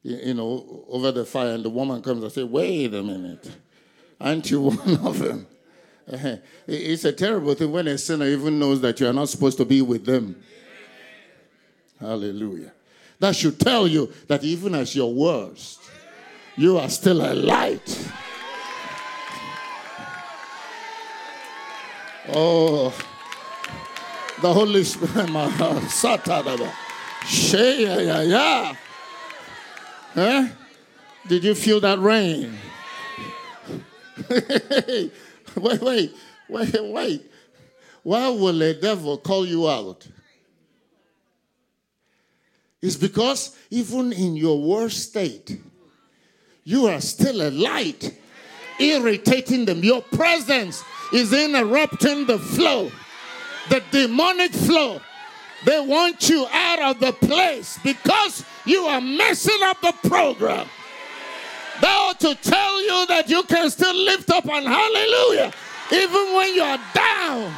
you 0.04 0.34
know, 0.34 0.86
over 0.88 1.12
the 1.12 1.26
fire, 1.26 1.54
and 1.54 1.66
the 1.66 1.70
woman 1.70 2.02
comes 2.02 2.24
and 2.24 2.32
says, 2.32 2.46
Wait 2.46 2.94
a 2.94 3.04
minute, 3.04 3.50
aren't 4.20 4.50
you 4.50 4.62
one 4.70 4.98
of 5.06 5.20
them? 5.20 5.48
Uh-huh. 6.12 6.38
It's 6.68 7.04
a 7.04 7.12
terrible 7.12 7.54
thing 7.54 7.72
when 7.72 7.88
a 7.88 7.98
sinner 7.98 8.26
even 8.26 8.60
knows 8.60 8.80
that 8.82 9.00
you 9.00 9.08
are 9.08 9.14
not 9.14 9.28
supposed 9.28 9.58
to 9.58 9.66
be 9.66 9.82
with 9.82 10.06
them. 10.06 10.42
Hallelujah. 12.00 12.72
That 13.20 13.36
should 13.36 13.60
tell 13.60 13.88
you 13.88 14.14
that 14.28 14.44
even 14.44 14.76
as 14.76 14.96
your 14.96 15.14
worst, 15.14 15.82
you 16.56 16.78
are 16.78 16.90
still 16.90 17.22
a 17.22 17.34
light. 17.34 18.10
Oh, 22.30 22.94
the 24.42 24.54
Holy 24.54 24.84
Spirit, 24.84 25.30
my 25.32 25.50
heart, 25.50 25.84
Huh? 30.18 30.48
Did 31.28 31.44
you 31.44 31.54
feel 31.54 31.80
that 31.82 32.00
rain? 32.00 32.58
wait, 34.32 35.12
wait, 35.56 36.16
wait, 36.50 36.84
wait. 36.84 37.32
Why 38.02 38.28
will 38.30 38.58
the 38.58 38.74
devil 38.74 39.20
call 39.20 39.46
you 39.46 39.70
out? 39.70 40.08
It's 42.82 42.96
because 42.96 43.56
even 43.70 44.12
in 44.12 44.36
your 44.36 44.60
worst 44.60 45.10
state, 45.10 45.62
you 46.64 46.88
are 46.88 47.00
still 47.00 47.48
a 47.48 47.52
light, 47.52 48.18
irritating 48.80 49.66
them. 49.66 49.84
Your 49.84 50.02
presence 50.02 50.84
is 51.14 51.32
interrupting 51.32 52.26
the 52.26 52.40
flow, 52.40 52.92
the 53.70 53.84
demonic 53.92 54.54
flow. 54.54 55.00
They 55.64 55.80
want 55.80 56.28
you 56.28 56.48
out 56.52 56.96
of 56.96 57.00
the 57.00 57.14
place 57.14 57.78
because 57.84 58.44
you 58.68 58.84
are 58.86 59.02
messing 59.02 59.60
up 59.64 59.82
the 59.82 59.94
program. 60.08 60.68
They 61.82 61.88
ought 61.88 62.20
to 62.22 62.36
tell 62.36 62.82
you 62.82 63.06
that 63.08 63.30
you 63.30 63.44
can 63.44 63.70
still 63.70 63.96
lift 63.96 64.30
up 64.30 64.46
and 64.46 64.68
hallelujah 64.68 65.54
even 65.92 66.34
when 66.36 66.54
you 66.54 66.64
are 66.64 66.80
down. 66.94 67.54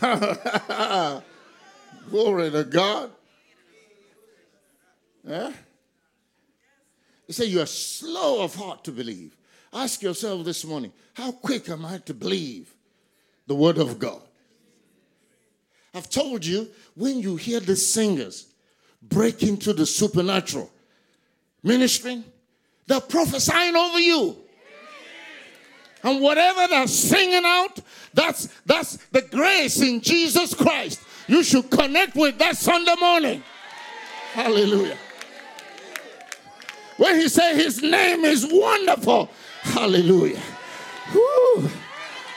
Glory 2.10 2.50
to 2.50 2.64
God. 2.64 3.10
Yeah? 5.26 5.52
He 7.26 7.32
said, 7.32 7.48
You 7.48 7.62
are 7.62 7.66
slow 7.66 8.42
of 8.42 8.54
heart 8.54 8.84
to 8.84 8.92
believe. 8.92 9.34
Ask 9.72 10.02
yourself 10.02 10.44
this 10.44 10.64
morning, 10.64 10.92
how 11.14 11.32
quick 11.32 11.68
am 11.70 11.86
I 11.86 11.98
to 11.98 12.14
believe? 12.14 12.73
The 13.46 13.54
Word 13.54 13.78
of 13.78 13.98
God. 13.98 14.20
I've 15.92 16.10
told 16.10 16.44
you, 16.44 16.68
when 16.94 17.20
you 17.20 17.36
hear 17.36 17.60
the 17.60 17.76
singers 17.76 18.46
break 19.02 19.42
into 19.42 19.72
the 19.72 19.86
supernatural 19.86 20.70
ministering, 21.62 22.24
they're 22.86 23.00
prophesying 23.00 23.76
over 23.76 24.00
you. 24.00 24.36
And 26.02 26.20
whatever 26.20 26.66
they're 26.68 26.86
singing 26.86 27.44
out, 27.44 27.80
that's, 28.12 28.48
that's 28.66 28.96
the 29.10 29.22
grace 29.22 29.80
in 29.80 30.00
Jesus 30.00 30.52
Christ 30.52 31.00
you 31.26 31.42
should 31.42 31.70
connect 31.70 32.14
with 32.14 32.38
that 32.38 32.56
Sunday 32.56 32.94
morning. 33.00 33.42
Hallelujah. 34.32 34.98
When 36.96 37.16
he 37.16 37.28
said 37.28 37.54
his 37.54 37.82
name 37.82 38.24
is 38.24 38.46
wonderful. 38.50 39.30
Hallelujah. 39.62 40.40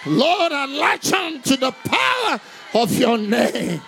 Lord, 0.07 0.51
I 0.51 0.65
latch 0.65 1.13
on 1.13 1.41
to 1.43 1.57
the 1.57 1.71
power 1.71 2.39
of 2.73 2.97
your 2.97 3.17
name. 3.17 3.81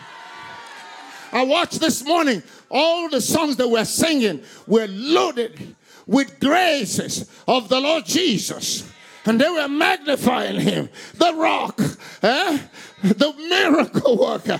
I 1.31 1.43
watched 1.43 1.79
this 1.79 2.03
morning, 2.05 2.43
all 2.69 3.09
the 3.09 3.21
songs 3.21 3.55
that 3.57 3.67
we're 3.67 3.85
singing 3.85 4.43
were 4.67 4.87
loaded 4.89 5.75
with 6.07 6.39
graces 6.39 7.29
of 7.47 7.69
the 7.69 7.79
Lord 7.79 8.05
Jesus. 8.05 8.89
And 9.25 9.39
they 9.39 9.49
were 9.49 9.67
magnifying 9.67 10.59
him, 10.59 10.89
the 11.15 11.33
rock, 11.35 11.79
eh? 12.23 12.59
the 13.03 13.33
miracle 13.37 14.17
worker, 14.17 14.59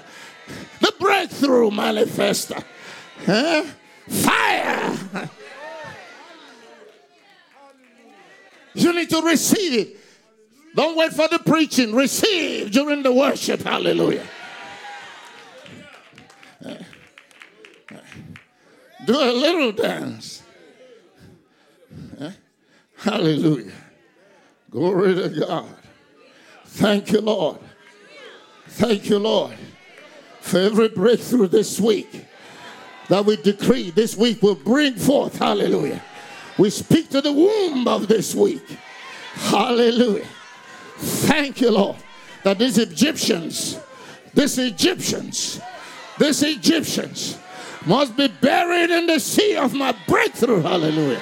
the 0.79 0.93
breakthrough 0.99 1.71
manifester, 1.71 2.63
eh? 3.25 3.67
fire. 4.07 5.29
You 8.75 8.93
need 8.93 9.09
to 9.09 9.21
receive 9.21 9.73
it. 9.73 9.98
Don't 10.79 10.95
wait 10.95 11.11
for 11.11 11.27
the 11.27 11.39
preaching. 11.39 11.93
Receive 11.93 12.71
during 12.71 13.03
the 13.03 13.11
worship. 13.11 13.63
Hallelujah. 13.63 14.25
Do 19.05 19.13
a 19.13 19.33
little 19.33 19.73
dance. 19.73 20.41
Hallelujah. 22.95 23.73
Glory 24.69 25.15
to 25.15 25.45
God. 25.45 25.75
Thank 26.63 27.11
you, 27.11 27.19
Lord. 27.19 27.57
Thank 28.69 29.09
you, 29.09 29.19
Lord, 29.19 29.57
for 30.39 30.59
every 30.59 30.87
breakthrough 30.87 31.49
this 31.49 31.77
week 31.77 32.25
that 33.09 33.25
we 33.25 33.35
decree 33.35 33.91
this 33.91 34.15
week 34.15 34.41
will 34.41 34.55
bring 34.55 34.95
forth. 34.95 35.39
Hallelujah. 35.39 36.01
We 36.57 36.69
speak 36.69 37.09
to 37.09 37.19
the 37.19 37.33
womb 37.33 37.85
of 37.85 38.07
this 38.07 38.33
week. 38.33 38.63
Hallelujah. 39.33 40.25
Thank 40.99 41.61
you, 41.61 41.71
Lord, 41.71 41.95
that 42.43 42.59
these 42.59 42.77
Egyptians, 42.77 43.79
these 44.33 44.57
Egyptians, 44.57 45.61
these 46.17 46.43
Egyptians 46.43 47.37
must 47.85 48.17
be 48.17 48.27
buried 48.27 48.89
in 48.89 49.07
the 49.07 49.19
sea 49.19 49.55
of 49.55 49.73
my 49.73 49.95
breakthrough. 50.07 50.61
Hallelujah. 50.61 51.21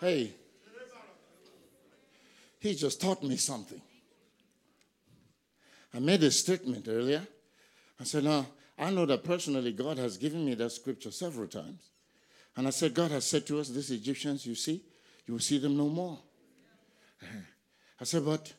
Hey, 0.00 0.32
he 2.60 2.74
just 2.74 3.00
taught 3.00 3.22
me 3.22 3.36
something. 3.36 3.80
I 5.92 5.98
made 5.98 6.22
a 6.22 6.30
statement 6.30 6.86
earlier. 6.88 7.26
I 8.00 8.04
said, 8.04 8.24
Now, 8.24 8.46
I 8.78 8.90
know 8.90 9.06
that 9.06 9.24
personally 9.24 9.72
God 9.72 9.98
has 9.98 10.16
given 10.16 10.44
me 10.44 10.54
that 10.54 10.70
scripture 10.70 11.10
several 11.10 11.48
times. 11.48 11.90
And 12.56 12.66
I 12.66 12.70
said, 12.70 12.94
God 12.94 13.10
has 13.10 13.24
said 13.24 13.46
to 13.46 13.60
us, 13.60 13.68
These 13.68 13.90
Egyptians 13.90 14.46
you 14.46 14.54
see, 14.54 14.82
you 15.26 15.34
will 15.34 15.40
see 15.40 15.58
them 15.58 15.76
no 15.76 15.88
more. 15.88 16.18
Uh-huh. 17.22 17.38
I 18.00 18.04
said, 18.04 18.24
But 18.24 18.52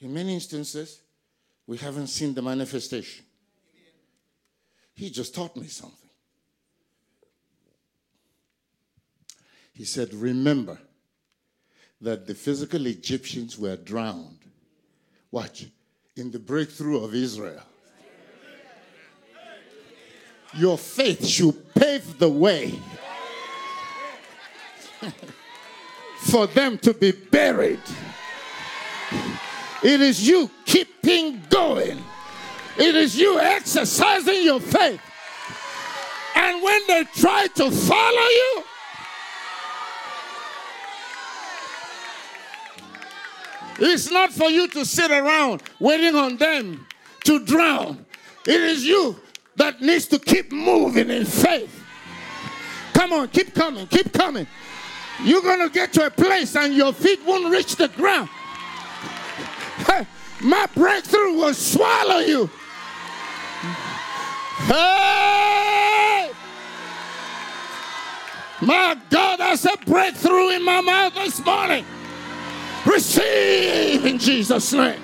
in 0.00 0.12
many 0.12 0.34
instances, 0.34 1.00
we 1.66 1.78
haven't 1.78 2.08
seen 2.08 2.34
the 2.34 2.42
manifestation. 2.42 3.24
He 4.94 5.10
just 5.10 5.34
taught 5.34 5.56
me 5.56 5.66
something. 5.66 5.98
He 9.72 9.84
said, 9.84 10.14
Remember 10.14 10.78
that 12.00 12.26
the 12.26 12.34
physical 12.34 12.86
Egyptians 12.86 13.58
were 13.58 13.76
drowned. 13.76 14.38
Watch, 15.30 15.66
in 16.16 16.30
the 16.30 16.38
breakthrough 16.38 17.02
of 17.02 17.14
Israel. 17.14 17.62
Your 20.56 20.78
faith 20.78 21.26
should 21.26 21.74
pave 21.74 22.18
the 22.18 22.28
way 22.28 22.78
for 26.18 26.46
them 26.46 26.78
to 26.78 26.94
be 26.94 27.12
buried. 27.12 27.80
It 29.82 30.00
is 30.00 30.26
you 30.26 30.50
keeping 30.64 31.42
going. 31.50 31.98
It 32.78 32.94
is 32.94 33.18
you 33.18 33.38
exercising 33.38 34.42
your 34.42 34.60
faith. 34.60 35.00
And 36.36 36.62
when 36.62 36.80
they 36.88 37.04
try 37.14 37.46
to 37.54 37.70
follow 37.70 38.28
you, 38.28 38.64
It's 43.78 44.10
not 44.10 44.32
for 44.32 44.48
you 44.50 44.68
to 44.68 44.84
sit 44.84 45.10
around 45.10 45.62
waiting 45.80 46.14
on 46.14 46.36
them 46.36 46.86
to 47.24 47.44
drown. 47.44 48.06
It 48.46 48.60
is 48.60 48.84
you 48.84 49.16
that 49.56 49.80
needs 49.80 50.06
to 50.08 50.18
keep 50.18 50.52
moving 50.52 51.10
in 51.10 51.24
faith. 51.24 51.82
Come 52.92 53.12
on, 53.12 53.28
keep 53.28 53.54
coming, 53.54 53.86
keep 53.86 54.12
coming. 54.12 54.46
You're 55.22 55.42
going 55.42 55.60
to 55.60 55.68
get 55.68 55.92
to 55.94 56.06
a 56.06 56.10
place 56.10 56.56
and 56.56 56.74
your 56.74 56.92
feet 56.92 57.20
won't 57.24 57.52
reach 57.52 57.76
the 57.76 57.88
ground. 57.88 58.28
My 60.44 60.66
breakthrough 60.74 61.38
will 61.38 61.54
swallow 61.54 62.18
you. 62.18 62.50
Hey! 64.66 66.30
My 68.60 68.98
God, 69.08 69.38
that's 69.38 69.64
a 69.64 69.76
breakthrough 69.86 70.50
in 70.50 70.62
my 70.62 70.80
mouth 70.82 71.14
this 71.14 71.44
morning. 71.44 71.84
Receive 72.84 74.04
in 74.04 74.18
Jesus' 74.18 74.72
name. 74.72 75.03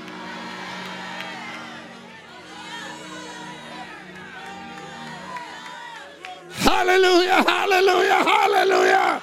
Hallelujah, 6.70 7.42
hallelujah, 7.42 8.24
hallelujah. 8.24 9.22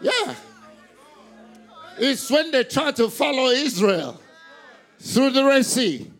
Yeah. 0.00 0.34
It's 1.98 2.28
when 2.28 2.50
they 2.50 2.64
try 2.64 2.90
to 2.90 3.08
follow 3.08 3.50
Israel 3.50 4.20
through 4.98 5.30
the 5.30 5.44
Red 5.44 5.64
Sea 5.64 6.10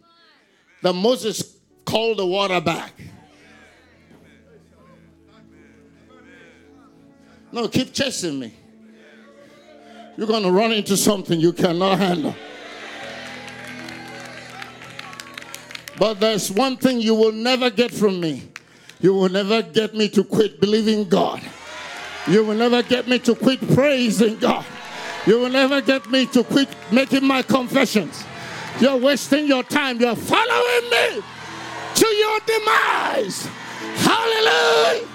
that 0.83 0.93
Moses 0.93 1.59
called 1.85 2.21
the 2.21 2.27
water 2.27 2.61
back. 2.61 2.93
No, 7.51 7.67
keep 7.67 7.93
chasing 7.93 8.39
me. 8.39 8.55
You're 10.16 10.27
going 10.27 10.42
to 10.44 10.50
run 10.50 10.72
into 10.72 10.96
something 10.96 11.40
you 11.40 11.53
cannot 11.53 11.98
handle. 11.98 12.35
But 15.98 16.20
there's 16.20 16.50
one 16.50 16.77
thing 16.77 17.00
you 17.00 17.14
will 17.14 17.33
never 17.33 17.70
get 17.70 17.92
from 17.92 18.20
me. 18.20 18.48
You 19.00 19.14
will 19.14 19.29
never 19.29 19.62
get 19.62 19.94
me 19.94 20.09
to 20.11 20.24
quit 20.24 20.61
believing 20.61 21.09
God. 21.09 21.40
You 22.27 22.44
will 22.44 22.55
never 22.55 22.83
get 22.83 23.07
me 23.07 23.18
to 23.20 23.35
quit 23.35 23.61
praising 23.74 24.38
God. 24.38 24.64
You 25.27 25.40
will 25.40 25.50
never 25.50 25.81
get 25.81 26.11
me 26.11 26.27
to 26.27 26.44
quit 26.44 26.68
making 26.90 27.24
my 27.24 27.42
confessions. 27.42 28.24
You're 28.81 28.96
wasting 28.96 29.46
your 29.46 29.62
time. 29.62 30.00
You're 30.00 30.16
following 30.16 30.90
me 30.90 31.22
to 31.94 32.07
your 32.07 32.40
demise. 32.40 33.46
Hallelujah. 33.96 35.13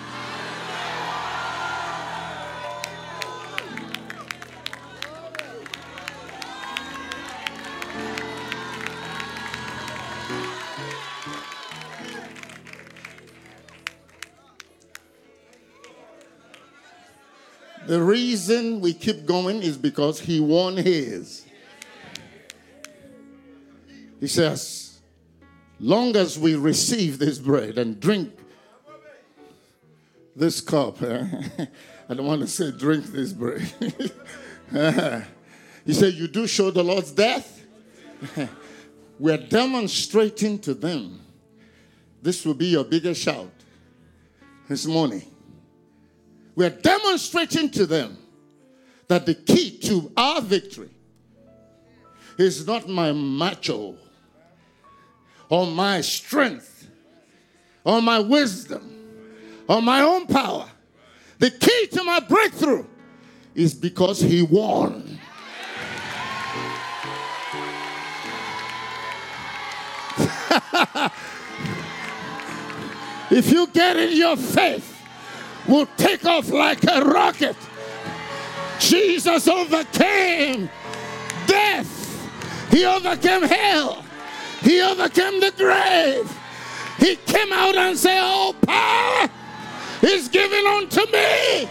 The 17.89 18.03
reason 18.03 18.81
we 18.81 18.93
keep 18.93 19.25
going 19.25 19.63
is 19.63 19.75
because 19.75 20.19
he 20.19 20.39
won 20.39 20.77
his. 20.77 21.43
He 24.19 24.27
says, 24.27 24.99
long 25.79 26.15
as 26.15 26.37
we 26.37 26.53
receive 26.53 27.17
this 27.17 27.39
bread 27.39 27.79
and 27.79 27.99
drink 27.99 28.31
this 30.35 30.61
cup? 30.61 31.01
I 31.01 32.13
don't 32.13 32.27
want 32.27 32.41
to 32.41 32.47
say 32.47 32.69
drink 32.69 33.05
this 33.05 33.33
bread. 33.33 33.61
he 35.83 35.93
said, 35.93 36.13
You 36.13 36.27
do 36.27 36.45
show 36.45 36.69
the 36.69 36.83
Lord's 36.83 37.11
death. 37.11 37.65
We're 39.19 39.37
demonstrating 39.37 40.59
to 40.59 40.75
them. 40.75 41.21
This 42.21 42.45
will 42.45 42.53
be 42.53 42.67
your 42.67 42.83
biggest 42.83 43.19
shout 43.23 43.49
this 44.67 44.85
morning. 44.85 45.23
We're 46.59 46.69
demonstrating 46.71 47.69
to 47.69 47.85
them 47.85 48.17
that 49.07 49.25
the 49.25 49.33
key 49.33 49.77
to 49.77 50.11
our 50.17 50.41
victory 50.41 50.89
is 52.37 52.67
not 52.67 52.85
my 52.85 53.13
macho 53.13 53.95
or 55.47 55.67
my 55.67 56.01
strength 56.01 56.89
or 57.85 58.01
my 58.01 58.19
wisdom 58.19 58.93
or 59.69 59.81
my 59.81 60.01
own 60.01 60.27
power. 60.27 60.69
The 61.37 61.49
key 61.49 61.87
to 61.93 62.03
my 62.03 62.19
breakthrough 62.19 62.85
is 63.55 63.73
because 63.73 64.19
he 64.19 64.41
won. 64.41 65.17
if 73.31 73.49
you 73.49 73.65
get 73.67 73.95
in 73.95 74.17
your 74.17 74.35
faith, 74.35 74.98
will 75.69 75.87
take 75.97 76.25
off 76.25 76.49
like 76.49 76.83
a 76.83 77.01
rocket. 77.05 77.55
Jesus 78.79 79.47
overcame 79.47 80.69
death. 81.45 82.71
He 82.71 82.85
overcame 82.85 83.43
hell. 83.43 84.03
He 84.61 84.81
overcame 84.81 85.39
the 85.39 85.53
grave. 85.55 86.37
He 86.97 87.15
came 87.15 87.53
out 87.53 87.75
and 87.75 87.97
said, 87.97 88.19
Oh, 88.21 88.55
power 88.65 89.29
is 90.01 90.27
given 90.27 90.65
unto 90.65 91.01
me. 91.11 91.69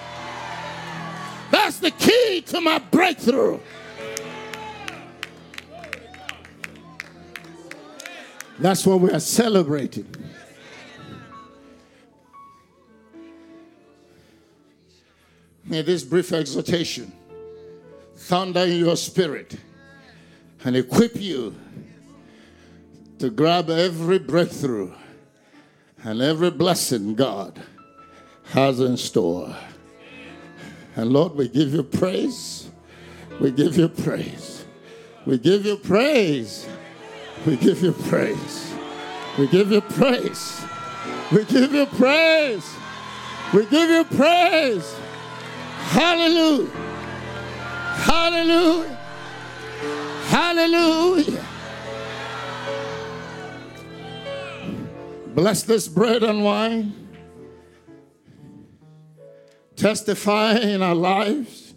That's 1.51 1.79
the 1.79 1.91
key 1.91 2.43
to 2.47 2.61
my 2.61 2.79
breakthrough. 2.79 3.59
That's 8.59 8.87
what 8.87 9.01
we 9.01 9.11
are 9.11 9.21
celebrating. 9.21 10.07
May 15.69 15.83
this 15.83 16.03
brief 16.03 16.33
exhortation 16.33 17.13
thunder 18.17 18.61
in 18.61 18.79
your 18.79 18.97
spirit 18.97 19.55
and 20.65 20.75
equip 20.75 21.17
you 21.17 21.55
to 23.19 23.29
grab 23.29 23.69
every 23.69 24.19
breakthrough 24.19 24.93
and 26.03 26.23
every 26.23 26.51
blessing 26.51 27.15
God 27.15 27.61
has 28.53 28.81
in 28.81 28.97
store. 28.97 29.55
And 30.97 31.11
Lord, 31.11 31.35
we 31.35 31.49
give 31.49 31.75
you 31.75 31.83
praise. 31.83 32.71
We 33.39 33.51
give 33.51 33.77
you 33.77 33.89
praise. 33.89 34.65
We 35.27 35.37
give 35.37 35.67
you 35.67 35.77
praise. 35.77 36.67
We 37.47 37.57
give 37.57 37.83
you 37.83 37.93
praise. 37.93 38.75
We 39.39 39.47
give 39.49 39.71
you 39.71 39.83
praise. 39.83 40.65
We 41.31 41.45
give 41.45 41.75
you 41.75 41.87
praise. 41.87 42.75
We 43.53 43.67
give 43.67 43.91
you 43.91 44.05
praise. 44.05 44.98
Hallelujah. 45.89 46.71
Hallelujah. 47.97 48.99
Hallelujah. 50.27 51.45
Bless 55.35 55.63
this 55.63 55.89
bread 55.89 56.23
and 56.23 56.45
wine. 56.45 56.93
Testify 59.77 60.59
in 60.59 60.83
our 60.83 60.95
lives. 60.95 61.73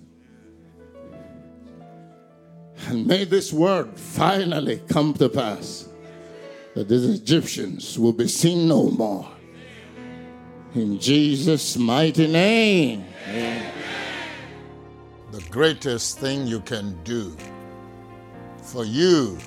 And 2.87 3.07
may 3.07 3.23
this 3.23 3.53
word 3.53 3.97
finally 3.97 4.81
come 4.89 5.13
to 5.13 5.29
pass 5.29 5.87
that 6.75 6.89
these 6.89 7.05
Egyptians 7.05 7.97
will 7.97 8.11
be 8.11 8.27
seen 8.27 8.67
no 8.67 8.89
more. 8.89 9.29
In 10.75 10.99
Jesus' 10.99 11.77
mighty 11.77 12.27
name. 12.27 13.05
Amen. 13.27 13.80
The 15.41 15.49
greatest 15.49 16.19
thing 16.19 16.45
you 16.45 16.59
can 16.61 16.97
do 17.03 17.35
for 18.61 18.85
you, 18.85 19.37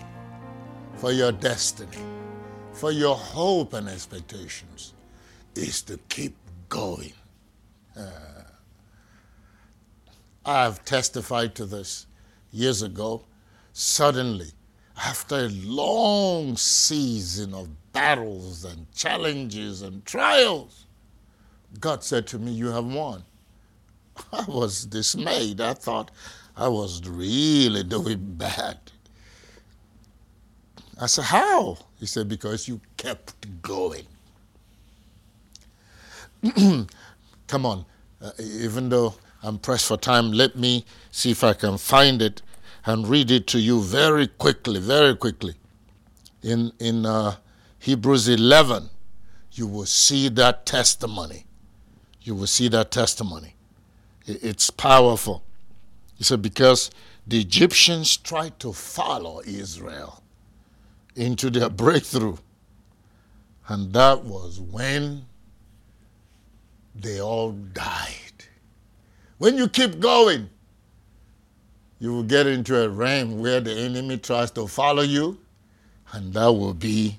for 0.97 1.13
your 1.13 1.31
destiny, 1.33 1.99
for 2.73 2.91
your 2.91 3.15
hope 3.15 3.73
and 3.75 3.89
expectations 3.89 4.93
is 5.55 5.83
to 5.83 5.99
keep 6.09 6.37
going. 6.69 7.13
Uh, 7.97 8.43
I've 10.45 10.85
testified 10.85 11.55
to 11.57 11.65
this 11.65 12.07
years 12.51 12.83
ago. 12.83 13.25
Suddenly, 13.73 14.51
after 14.97 15.37
a 15.37 15.49
long 15.49 16.57
season 16.57 17.55
of 17.55 17.93
battles 17.93 18.65
and 18.65 18.91
challenges 18.93 19.83
and 19.83 20.05
trials, 20.05 20.87
God 21.81 22.03
said 22.03 22.27
to 22.29 22.39
me, 22.39 22.53
You 22.53 22.69
have 22.69 22.85
won. 22.85 23.25
I 24.33 24.45
was 24.47 24.85
dismayed. 24.87 25.61
I 25.61 25.75
thought 25.75 26.11
I 26.57 26.69
was 26.69 27.07
really 27.07 27.83
doing 27.83 28.21
bad. 28.37 28.79
I 31.01 31.07
said, 31.07 31.25
How? 31.25 31.79
He 31.99 32.07
said, 32.07 32.29
Because 32.29 32.69
you 32.69 32.81
kept 32.97 33.63
going. 33.63 34.07
Come 37.47 37.67
on, 37.67 37.85
uh, 38.21 38.31
even 38.39 38.89
though 38.89 39.15
I'm 39.43 39.59
pressed 39.59 39.87
for 39.87 39.97
time, 39.97 40.33
let 40.33 40.57
me 40.57 40.85
see 41.11 41.31
if 41.31 41.43
I 41.45 41.53
can 41.55 41.79
find 41.79 42.21
it 42.23 42.43
and 42.87 43.09
read 43.09 43.31
it 43.31 43.47
to 43.49 43.59
you 43.59 43.83
very 43.83 44.27
quickly, 44.27 44.81
very 44.81 45.17
quickly. 45.17 45.55
In, 46.43 46.73
in 46.79 47.07
uh, 47.07 47.37
Hebrews 47.79 48.29
11, 48.29 48.91
you 49.53 49.67
will 49.67 49.87
see 49.87 50.29
that 50.31 50.67
testimony. 50.67 51.47
You 52.23 52.35
will 52.35 52.47
see 52.47 52.69
that 52.69 52.91
testimony. 52.91 53.54
It's 54.27 54.71
powerful. 54.71 55.45
He 56.17 56.25
said, 56.25 56.43
Because 56.43 56.91
the 57.27 57.41
Egyptians 57.41 58.17
tried 58.17 58.59
to 58.61 58.73
follow 58.73 59.41
Israel 59.45 60.23
into 61.17 61.51
their 61.51 61.69
breakthrough. 61.69 62.37
And 63.69 63.93
that 63.95 64.25
was 64.25 64.61
when 64.61 65.25
they 66.95 67.21
all 67.21 67.53
died. 67.53 68.11
When 69.39 69.57
you 69.57 69.69
keep 69.69 70.01
going, 70.01 70.51
you 71.99 72.13
will 72.13 72.23
get 72.23 72.47
into 72.47 72.83
a 72.83 72.89
realm 72.89 73.41
where 73.41 73.61
the 73.61 73.73
enemy 73.73 74.19
tries 74.19 74.51
to 74.53 74.67
follow 74.67 75.03
you, 75.03 75.39
and 76.13 76.33
that 76.35 76.53
will 76.53 76.75
be 76.75 77.19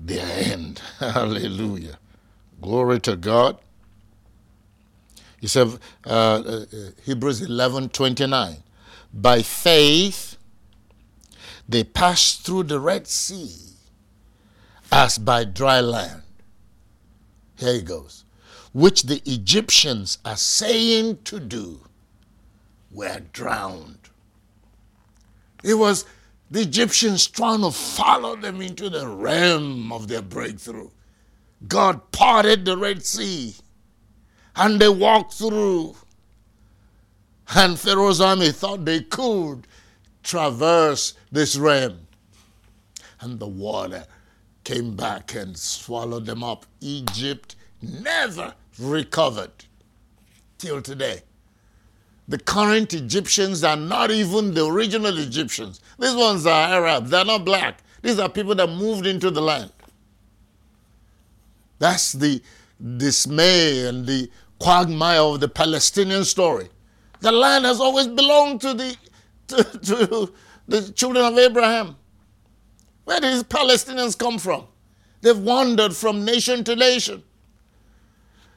their 0.00 0.26
end. 0.52 0.82
Hallelujah. 0.98 1.98
Glory 2.60 3.00
to 3.00 3.16
God. 3.16 3.58
He 5.44 5.48
said, 5.48 5.78
uh, 6.06 6.08
uh, 6.08 6.64
Hebrews 7.04 7.42
11 7.42 7.90
29. 7.90 8.62
By 9.12 9.42
faith, 9.42 10.38
they 11.68 11.84
passed 11.84 12.46
through 12.46 12.62
the 12.62 12.80
Red 12.80 13.06
Sea 13.06 13.54
as 14.90 15.18
by 15.18 15.44
dry 15.44 15.80
land. 15.80 16.22
Here 17.58 17.74
he 17.74 17.82
goes. 17.82 18.24
Which 18.72 19.02
the 19.02 19.20
Egyptians 19.26 20.16
are 20.24 20.38
saying 20.38 21.18
to 21.24 21.40
do 21.40 21.80
were 22.90 23.20
drowned. 23.34 23.98
It 25.62 25.74
was 25.74 26.06
the 26.50 26.62
Egyptians 26.62 27.26
trying 27.26 27.60
to 27.60 27.70
follow 27.70 28.34
them 28.34 28.62
into 28.62 28.88
the 28.88 29.06
realm 29.06 29.92
of 29.92 30.08
their 30.08 30.22
breakthrough. 30.22 30.88
God 31.68 32.12
parted 32.12 32.64
the 32.64 32.78
Red 32.78 33.04
Sea 33.04 33.56
and 34.56 34.80
they 34.80 34.88
walked 34.88 35.34
through. 35.34 35.96
And 37.54 37.78
Pharaoh's 37.78 38.20
army 38.20 38.50
thought 38.50 38.84
they 38.84 39.00
could 39.02 39.66
traverse 40.22 41.14
this 41.30 41.56
realm. 41.56 42.06
And 43.20 43.38
the 43.38 43.46
water 43.46 44.06
came 44.64 44.96
back 44.96 45.34
and 45.34 45.56
swallowed 45.56 46.26
them 46.26 46.42
up. 46.42 46.66
Egypt 46.80 47.56
never 47.82 48.54
recovered 48.78 49.52
till 50.58 50.80
today. 50.82 51.22
The 52.26 52.38
current 52.38 52.94
Egyptians 52.94 53.62
are 53.62 53.76
not 53.76 54.10
even 54.10 54.54
the 54.54 54.66
original 54.66 55.18
Egyptians. 55.18 55.80
These 55.98 56.14
ones 56.14 56.46
are 56.46 56.68
Arabs, 56.68 57.10
they're 57.10 57.24
not 57.24 57.44
black. 57.44 57.80
These 58.00 58.18
are 58.18 58.28
people 58.28 58.54
that 58.54 58.68
moved 58.68 59.06
into 59.06 59.30
the 59.30 59.42
land. 59.42 59.72
That's 61.78 62.12
the 62.12 62.42
dismay 62.96 63.86
and 63.86 64.06
the 64.06 64.30
quagmire 64.58 65.20
of 65.20 65.40
the 65.40 65.48
Palestinian 65.48 66.24
story. 66.24 66.68
The 67.20 67.32
land 67.32 67.64
has 67.64 67.80
always 67.80 68.06
belonged 68.06 68.60
to 68.62 68.74
the 68.74 68.96
to, 69.48 69.64
to 69.64 70.32
the 70.68 70.92
children 70.92 71.24
of 71.24 71.38
Abraham. 71.38 71.96
Where 73.04 73.20
did 73.20 73.34
these 73.34 73.42
Palestinians 73.44 74.18
come 74.18 74.38
from? 74.38 74.66
They've 75.20 75.38
wandered 75.38 75.94
from 75.94 76.24
nation 76.24 76.64
to 76.64 76.76
nation. 76.76 77.22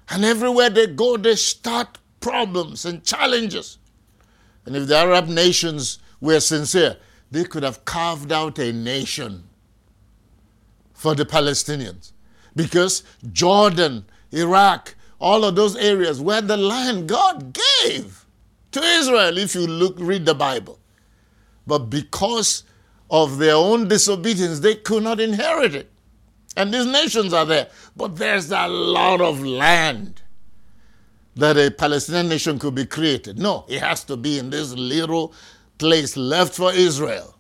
And 0.10 0.24
everywhere 0.24 0.70
they 0.70 0.88
go, 0.88 1.18
they 1.18 1.36
start 1.36 1.98
problems 2.20 2.86
and 2.86 3.04
challenges. 3.04 3.78
And 4.66 4.76
if 4.76 4.88
the 4.88 4.98
Arab 4.98 5.28
nations 5.28 6.00
were 6.20 6.40
sincere, 6.40 6.98
they 7.32 7.44
could 7.44 7.64
have 7.64 7.86
carved 7.86 8.32
out 8.32 8.58
a 8.60 8.72
nation 8.72 9.44
for 10.94 11.14
the 11.14 11.26
Palestinians. 11.26 12.12
Because 12.56 13.04
Jordan, 13.32 14.06
Iraq, 14.32 14.96
all 15.20 15.44
of 15.44 15.56
those 15.56 15.76
areas 15.76 16.22
where 16.22 16.42
the 16.42 16.58
land 16.58 17.08
God 17.08 17.58
gave 17.84 18.26
to 18.72 18.82
Israel 18.82 19.38
if 19.38 19.56
you 19.56 19.66
look 19.66 19.96
read 19.98 20.26
the 20.26 20.36
Bible. 20.36 20.80
But 21.66 21.90
because 21.90 22.64
of 23.10 23.38
their 23.38 23.56
own 23.56 23.88
disobedience, 23.88 24.60
they 24.60 24.76
could 24.76 25.04
not 25.04 25.20
inherit 25.20 25.76
it. 25.76 25.92
And 26.56 26.74
these 26.74 26.86
nations 26.86 27.34
are 27.34 27.46
there. 27.46 27.70
But 27.96 28.16
there's 28.16 28.52
a 28.52 28.68
lot 28.68 29.22
of 29.22 29.44
land 29.44 30.22
that 31.36 31.58
a 31.58 31.70
Palestinian 31.70 32.30
nation 32.30 32.58
could 32.58 32.76
be 32.76 32.86
created. 32.86 33.38
No, 33.38 33.66
it 33.68 33.82
has 33.82 34.04
to 34.06 34.18
be 34.18 34.40
in 34.40 34.50
this 34.50 34.74
little 34.74 35.34
place 35.78 36.18
left 36.18 36.56
for 36.56 36.74
Israel. 36.74 37.36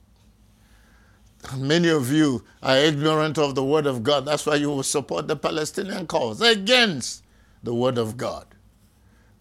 Many 1.55 1.89
of 1.89 2.11
you 2.11 2.43
are 2.61 2.77
ignorant 2.77 3.37
of 3.37 3.55
the 3.55 3.63
word 3.63 3.85
of 3.85 4.03
God. 4.03 4.25
That's 4.25 4.45
why 4.45 4.55
you 4.55 4.69
will 4.69 4.83
support 4.83 5.27
the 5.27 5.35
Palestinian 5.35 6.05
cause 6.05 6.41
against 6.41 7.23
the 7.63 7.73
word 7.73 7.97
of 7.97 8.17
God. 8.17 8.45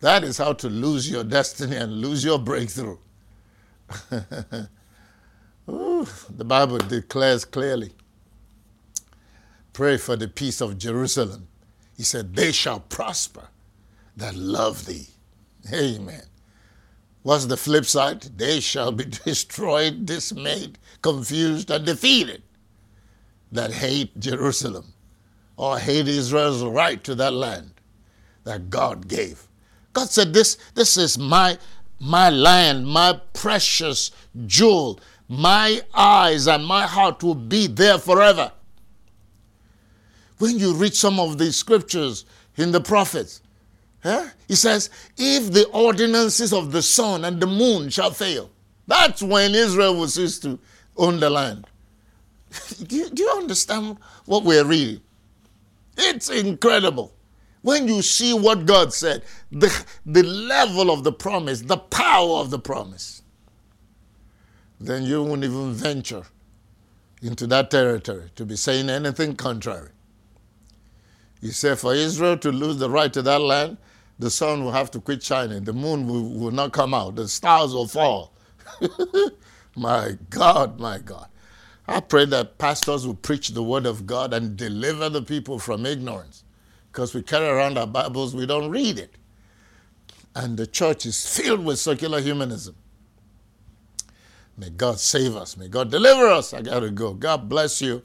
That 0.00 0.24
is 0.24 0.38
how 0.38 0.54
to 0.54 0.68
lose 0.68 1.10
your 1.10 1.24
destiny 1.24 1.76
and 1.76 2.00
lose 2.00 2.24
your 2.24 2.38
breakthrough. 2.38 2.98
Ooh, 5.68 6.06
the 6.30 6.44
Bible 6.44 6.78
declares 6.78 7.44
clearly 7.44 7.92
pray 9.72 9.96
for 9.98 10.16
the 10.16 10.28
peace 10.28 10.60
of 10.60 10.78
Jerusalem. 10.78 11.48
He 11.96 12.02
said, 12.02 12.34
They 12.36 12.52
shall 12.52 12.80
prosper 12.80 13.48
that 14.16 14.34
love 14.36 14.86
thee. 14.86 15.08
Amen. 15.72 16.22
What's 17.22 17.46
the 17.46 17.56
flip 17.56 17.86
side? 17.86 18.22
They 18.38 18.60
shall 18.60 18.92
be 18.92 19.04
destroyed, 19.26 20.06
dismayed, 20.06 20.78
confused, 21.02 21.70
and 21.70 21.86
defeated 21.86 22.42
that 23.52 23.72
hate 23.72 24.18
Jerusalem 24.20 24.94
or 25.56 25.78
hate 25.78 26.08
Israel's 26.08 26.64
right 26.64 27.02
to 27.04 27.14
that 27.16 27.32
land 27.34 27.72
that 28.46 28.70
God 28.70 29.08
gave. 29.08 29.46
God 29.92 30.08
said, 30.08 30.32
This, 30.32 30.56
this 30.74 30.96
is 30.96 31.18
my, 31.18 31.58
my 32.00 32.30
land, 32.30 32.86
my 32.86 33.20
precious 33.34 34.10
jewel. 34.46 34.98
My 35.28 35.82
eyes 35.92 36.46
and 36.46 36.64
my 36.64 36.86
heart 36.86 37.22
will 37.22 37.34
be 37.34 37.66
there 37.66 37.98
forever. 37.98 38.52
When 40.38 40.58
you 40.58 40.74
read 40.74 40.94
some 40.94 41.18
of 41.18 41.38
the 41.38 41.52
scriptures 41.52 42.24
in 42.56 42.70
the 42.72 42.80
prophets? 42.80 43.42
He 44.46 44.54
says, 44.54 44.88
if 45.16 45.52
the 45.52 45.66
ordinances 45.72 46.52
of 46.52 46.70
the 46.70 46.82
sun 46.82 47.24
and 47.24 47.40
the 47.40 47.46
moon 47.46 47.88
shall 47.88 48.12
fail, 48.12 48.50
that's 48.86 49.20
when 49.20 49.54
Israel 49.54 49.96
will 49.96 50.06
cease 50.06 50.38
to 50.40 50.60
own 50.96 51.18
the 51.18 51.28
land. 51.28 51.66
do, 52.86 52.96
you, 52.96 53.10
do 53.10 53.24
you 53.24 53.30
understand 53.30 53.96
what 54.26 54.44
we're 54.44 54.64
reading? 54.64 55.00
It's 55.96 56.30
incredible. 56.30 57.15
When 57.66 57.88
you 57.88 58.00
see 58.00 58.32
what 58.32 58.64
God 58.64 58.94
said, 58.94 59.24
the, 59.50 59.76
the 60.06 60.22
level 60.22 60.88
of 60.88 61.02
the 61.02 61.10
promise, 61.10 61.62
the 61.62 61.78
power 61.78 62.36
of 62.38 62.50
the 62.50 62.60
promise, 62.60 63.22
then 64.78 65.02
you 65.02 65.24
won't 65.24 65.42
even 65.42 65.72
venture 65.72 66.22
into 67.20 67.44
that 67.48 67.72
territory 67.72 68.30
to 68.36 68.44
be 68.44 68.54
saying 68.54 68.88
anything 68.88 69.34
contrary. 69.34 69.90
He 71.40 71.50
said, 71.50 71.80
for 71.80 71.92
Israel 71.92 72.38
to 72.38 72.52
lose 72.52 72.76
the 72.76 72.88
right 72.88 73.12
to 73.12 73.20
that 73.22 73.40
land, 73.40 73.78
the 74.20 74.30
sun 74.30 74.62
will 74.62 74.70
have 74.70 74.92
to 74.92 75.00
quit 75.00 75.24
shining, 75.24 75.64
the 75.64 75.72
moon 75.72 76.06
will, 76.06 76.38
will 76.38 76.52
not 76.52 76.72
come 76.72 76.94
out, 76.94 77.16
the 77.16 77.26
stars 77.26 77.74
will 77.74 77.88
fall. 77.88 78.32
my 79.76 80.16
God, 80.30 80.78
my 80.78 80.98
God. 80.98 81.26
I 81.88 81.98
pray 81.98 82.26
that 82.26 82.58
pastors 82.58 83.04
will 83.04 83.14
preach 83.14 83.48
the 83.48 83.62
word 83.64 83.86
of 83.86 84.06
God 84.06 84.32
and 84.32 84.56
deliver 84.56 85.08
the 85.08 85.22
people 85.22 85.58
from 85.58 85.84
ignorance. 85.84 86.44
Because 86.96 87.12
we 87.12 87.20
carry 87.20 87.46
around 87.46 87.76
our 87.76 87.86
Bibles, 87.86 88.34
we 88.34 88.46
don't 88.46 88.70
read 88.70 88.98
it. 88.98 89.16
And 90.34 90.56
the 90.56 90.66
church 90.66 91.04
is 91.04 91.26
filled 91.28 91.62
with 91.62 91.78
secular 91.78 92.22
humanism. 92.22 92.74
May 94.56 94.70
God 94.70 94.98
save 94.98 95.36
us. 95.36 95.58
May 95.58 95.68
God 95.68 95.90
deliver 95.90 96.26
us. 96.28 96.54
I 96.54 96.62
got 96.62 96.80
to 96.80 96.90
go. 96.90 97.12
God 97.12 97.50
bless 97.50 97.82
you. 97.82 98.02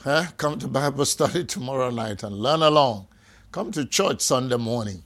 Huh? 0.00 0.26
Come 0.36 0.58
to 0.58 0.68
Bible 0.68 1.06
study 1.06 1.44
tomorrow 1.46 1.88
night 1.88 2.22
and 2.22 2.36
learn 2.36 2.60
along. 2.60 3.06
Come 3.52 3.70
to 3.70 3.86
church 3.86 4.20
Sunday 4.20 4.58
morning. 4.58 5.02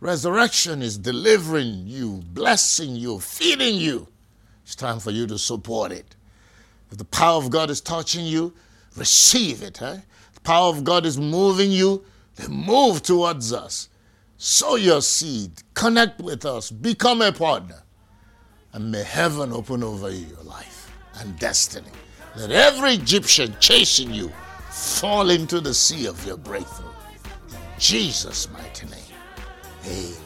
Resurrection 0.00 0.82
is 0.82 0.98
delivering 0.98 1.86
you, 1.86 2.22
blessing 2.26 2.96
you, 2.96 3.20
feeding 3.20 3.76
you. 3.76 4.08
It's 4.64 4.74
time 4.74 4.98
for 4.98 5.12
you 5.12 5.28
to 5.28 5.38
support 5.38 5.92
it. 5.92 6.16
If 6.90 6.98
the 6.98 7.04
power 7.04 7.36
of 7.36 7.50
God 7.50 7.70
is 7.70 7.80
touching 7.80 8.26
you, 8.26 8.52
receive 8.96 9.62
it. 9.62 9.74
The 9.74 10.02
power 10.42 10.70
of 10.70 10.82
God 10.82 11.06
is 11.06 11.20
moving 11.20 11.70
you, 11.70 12.04
then 12.36 12.50
move 12.50 13.02
towards 13.02 13.52
us. 13.52 13.88
Sow 14.36 14.76
your 14.76 15.02
seed, 15.02 15.62
connect 15.74 16.20
with 16.20 16.44
us, 16.44 16.70
become 16.70 17.22
a 17.22 17.32
partner, 17.32 17.82
and 18.72 18.90
may 18.90 19.02
heaven 19.02 19.52
open 19.52 19.82
over 19.82 20.10
your 20.10 20.42
life 20.42 20.90
and 21.20 21.38
destiny. 21.38 21.90
Let 22.36 22.50
every 22.50 22.94
Egyptian 22.94 23.54
chasing 23.60 24.12
you 24.12 24.32
fall 24.70 25.30
into 25.30 25.60
the 25.60 25.74
sea 25.74 26.06
of 26.06 26.26
your 26.26 26.38
breakthrough. 26.38 26.88
In 27.50 27.58
Jesus' 27.78 28.48
mighty 28.50 28.86
name. 28.86 28.98
Amen. 29.86 30.21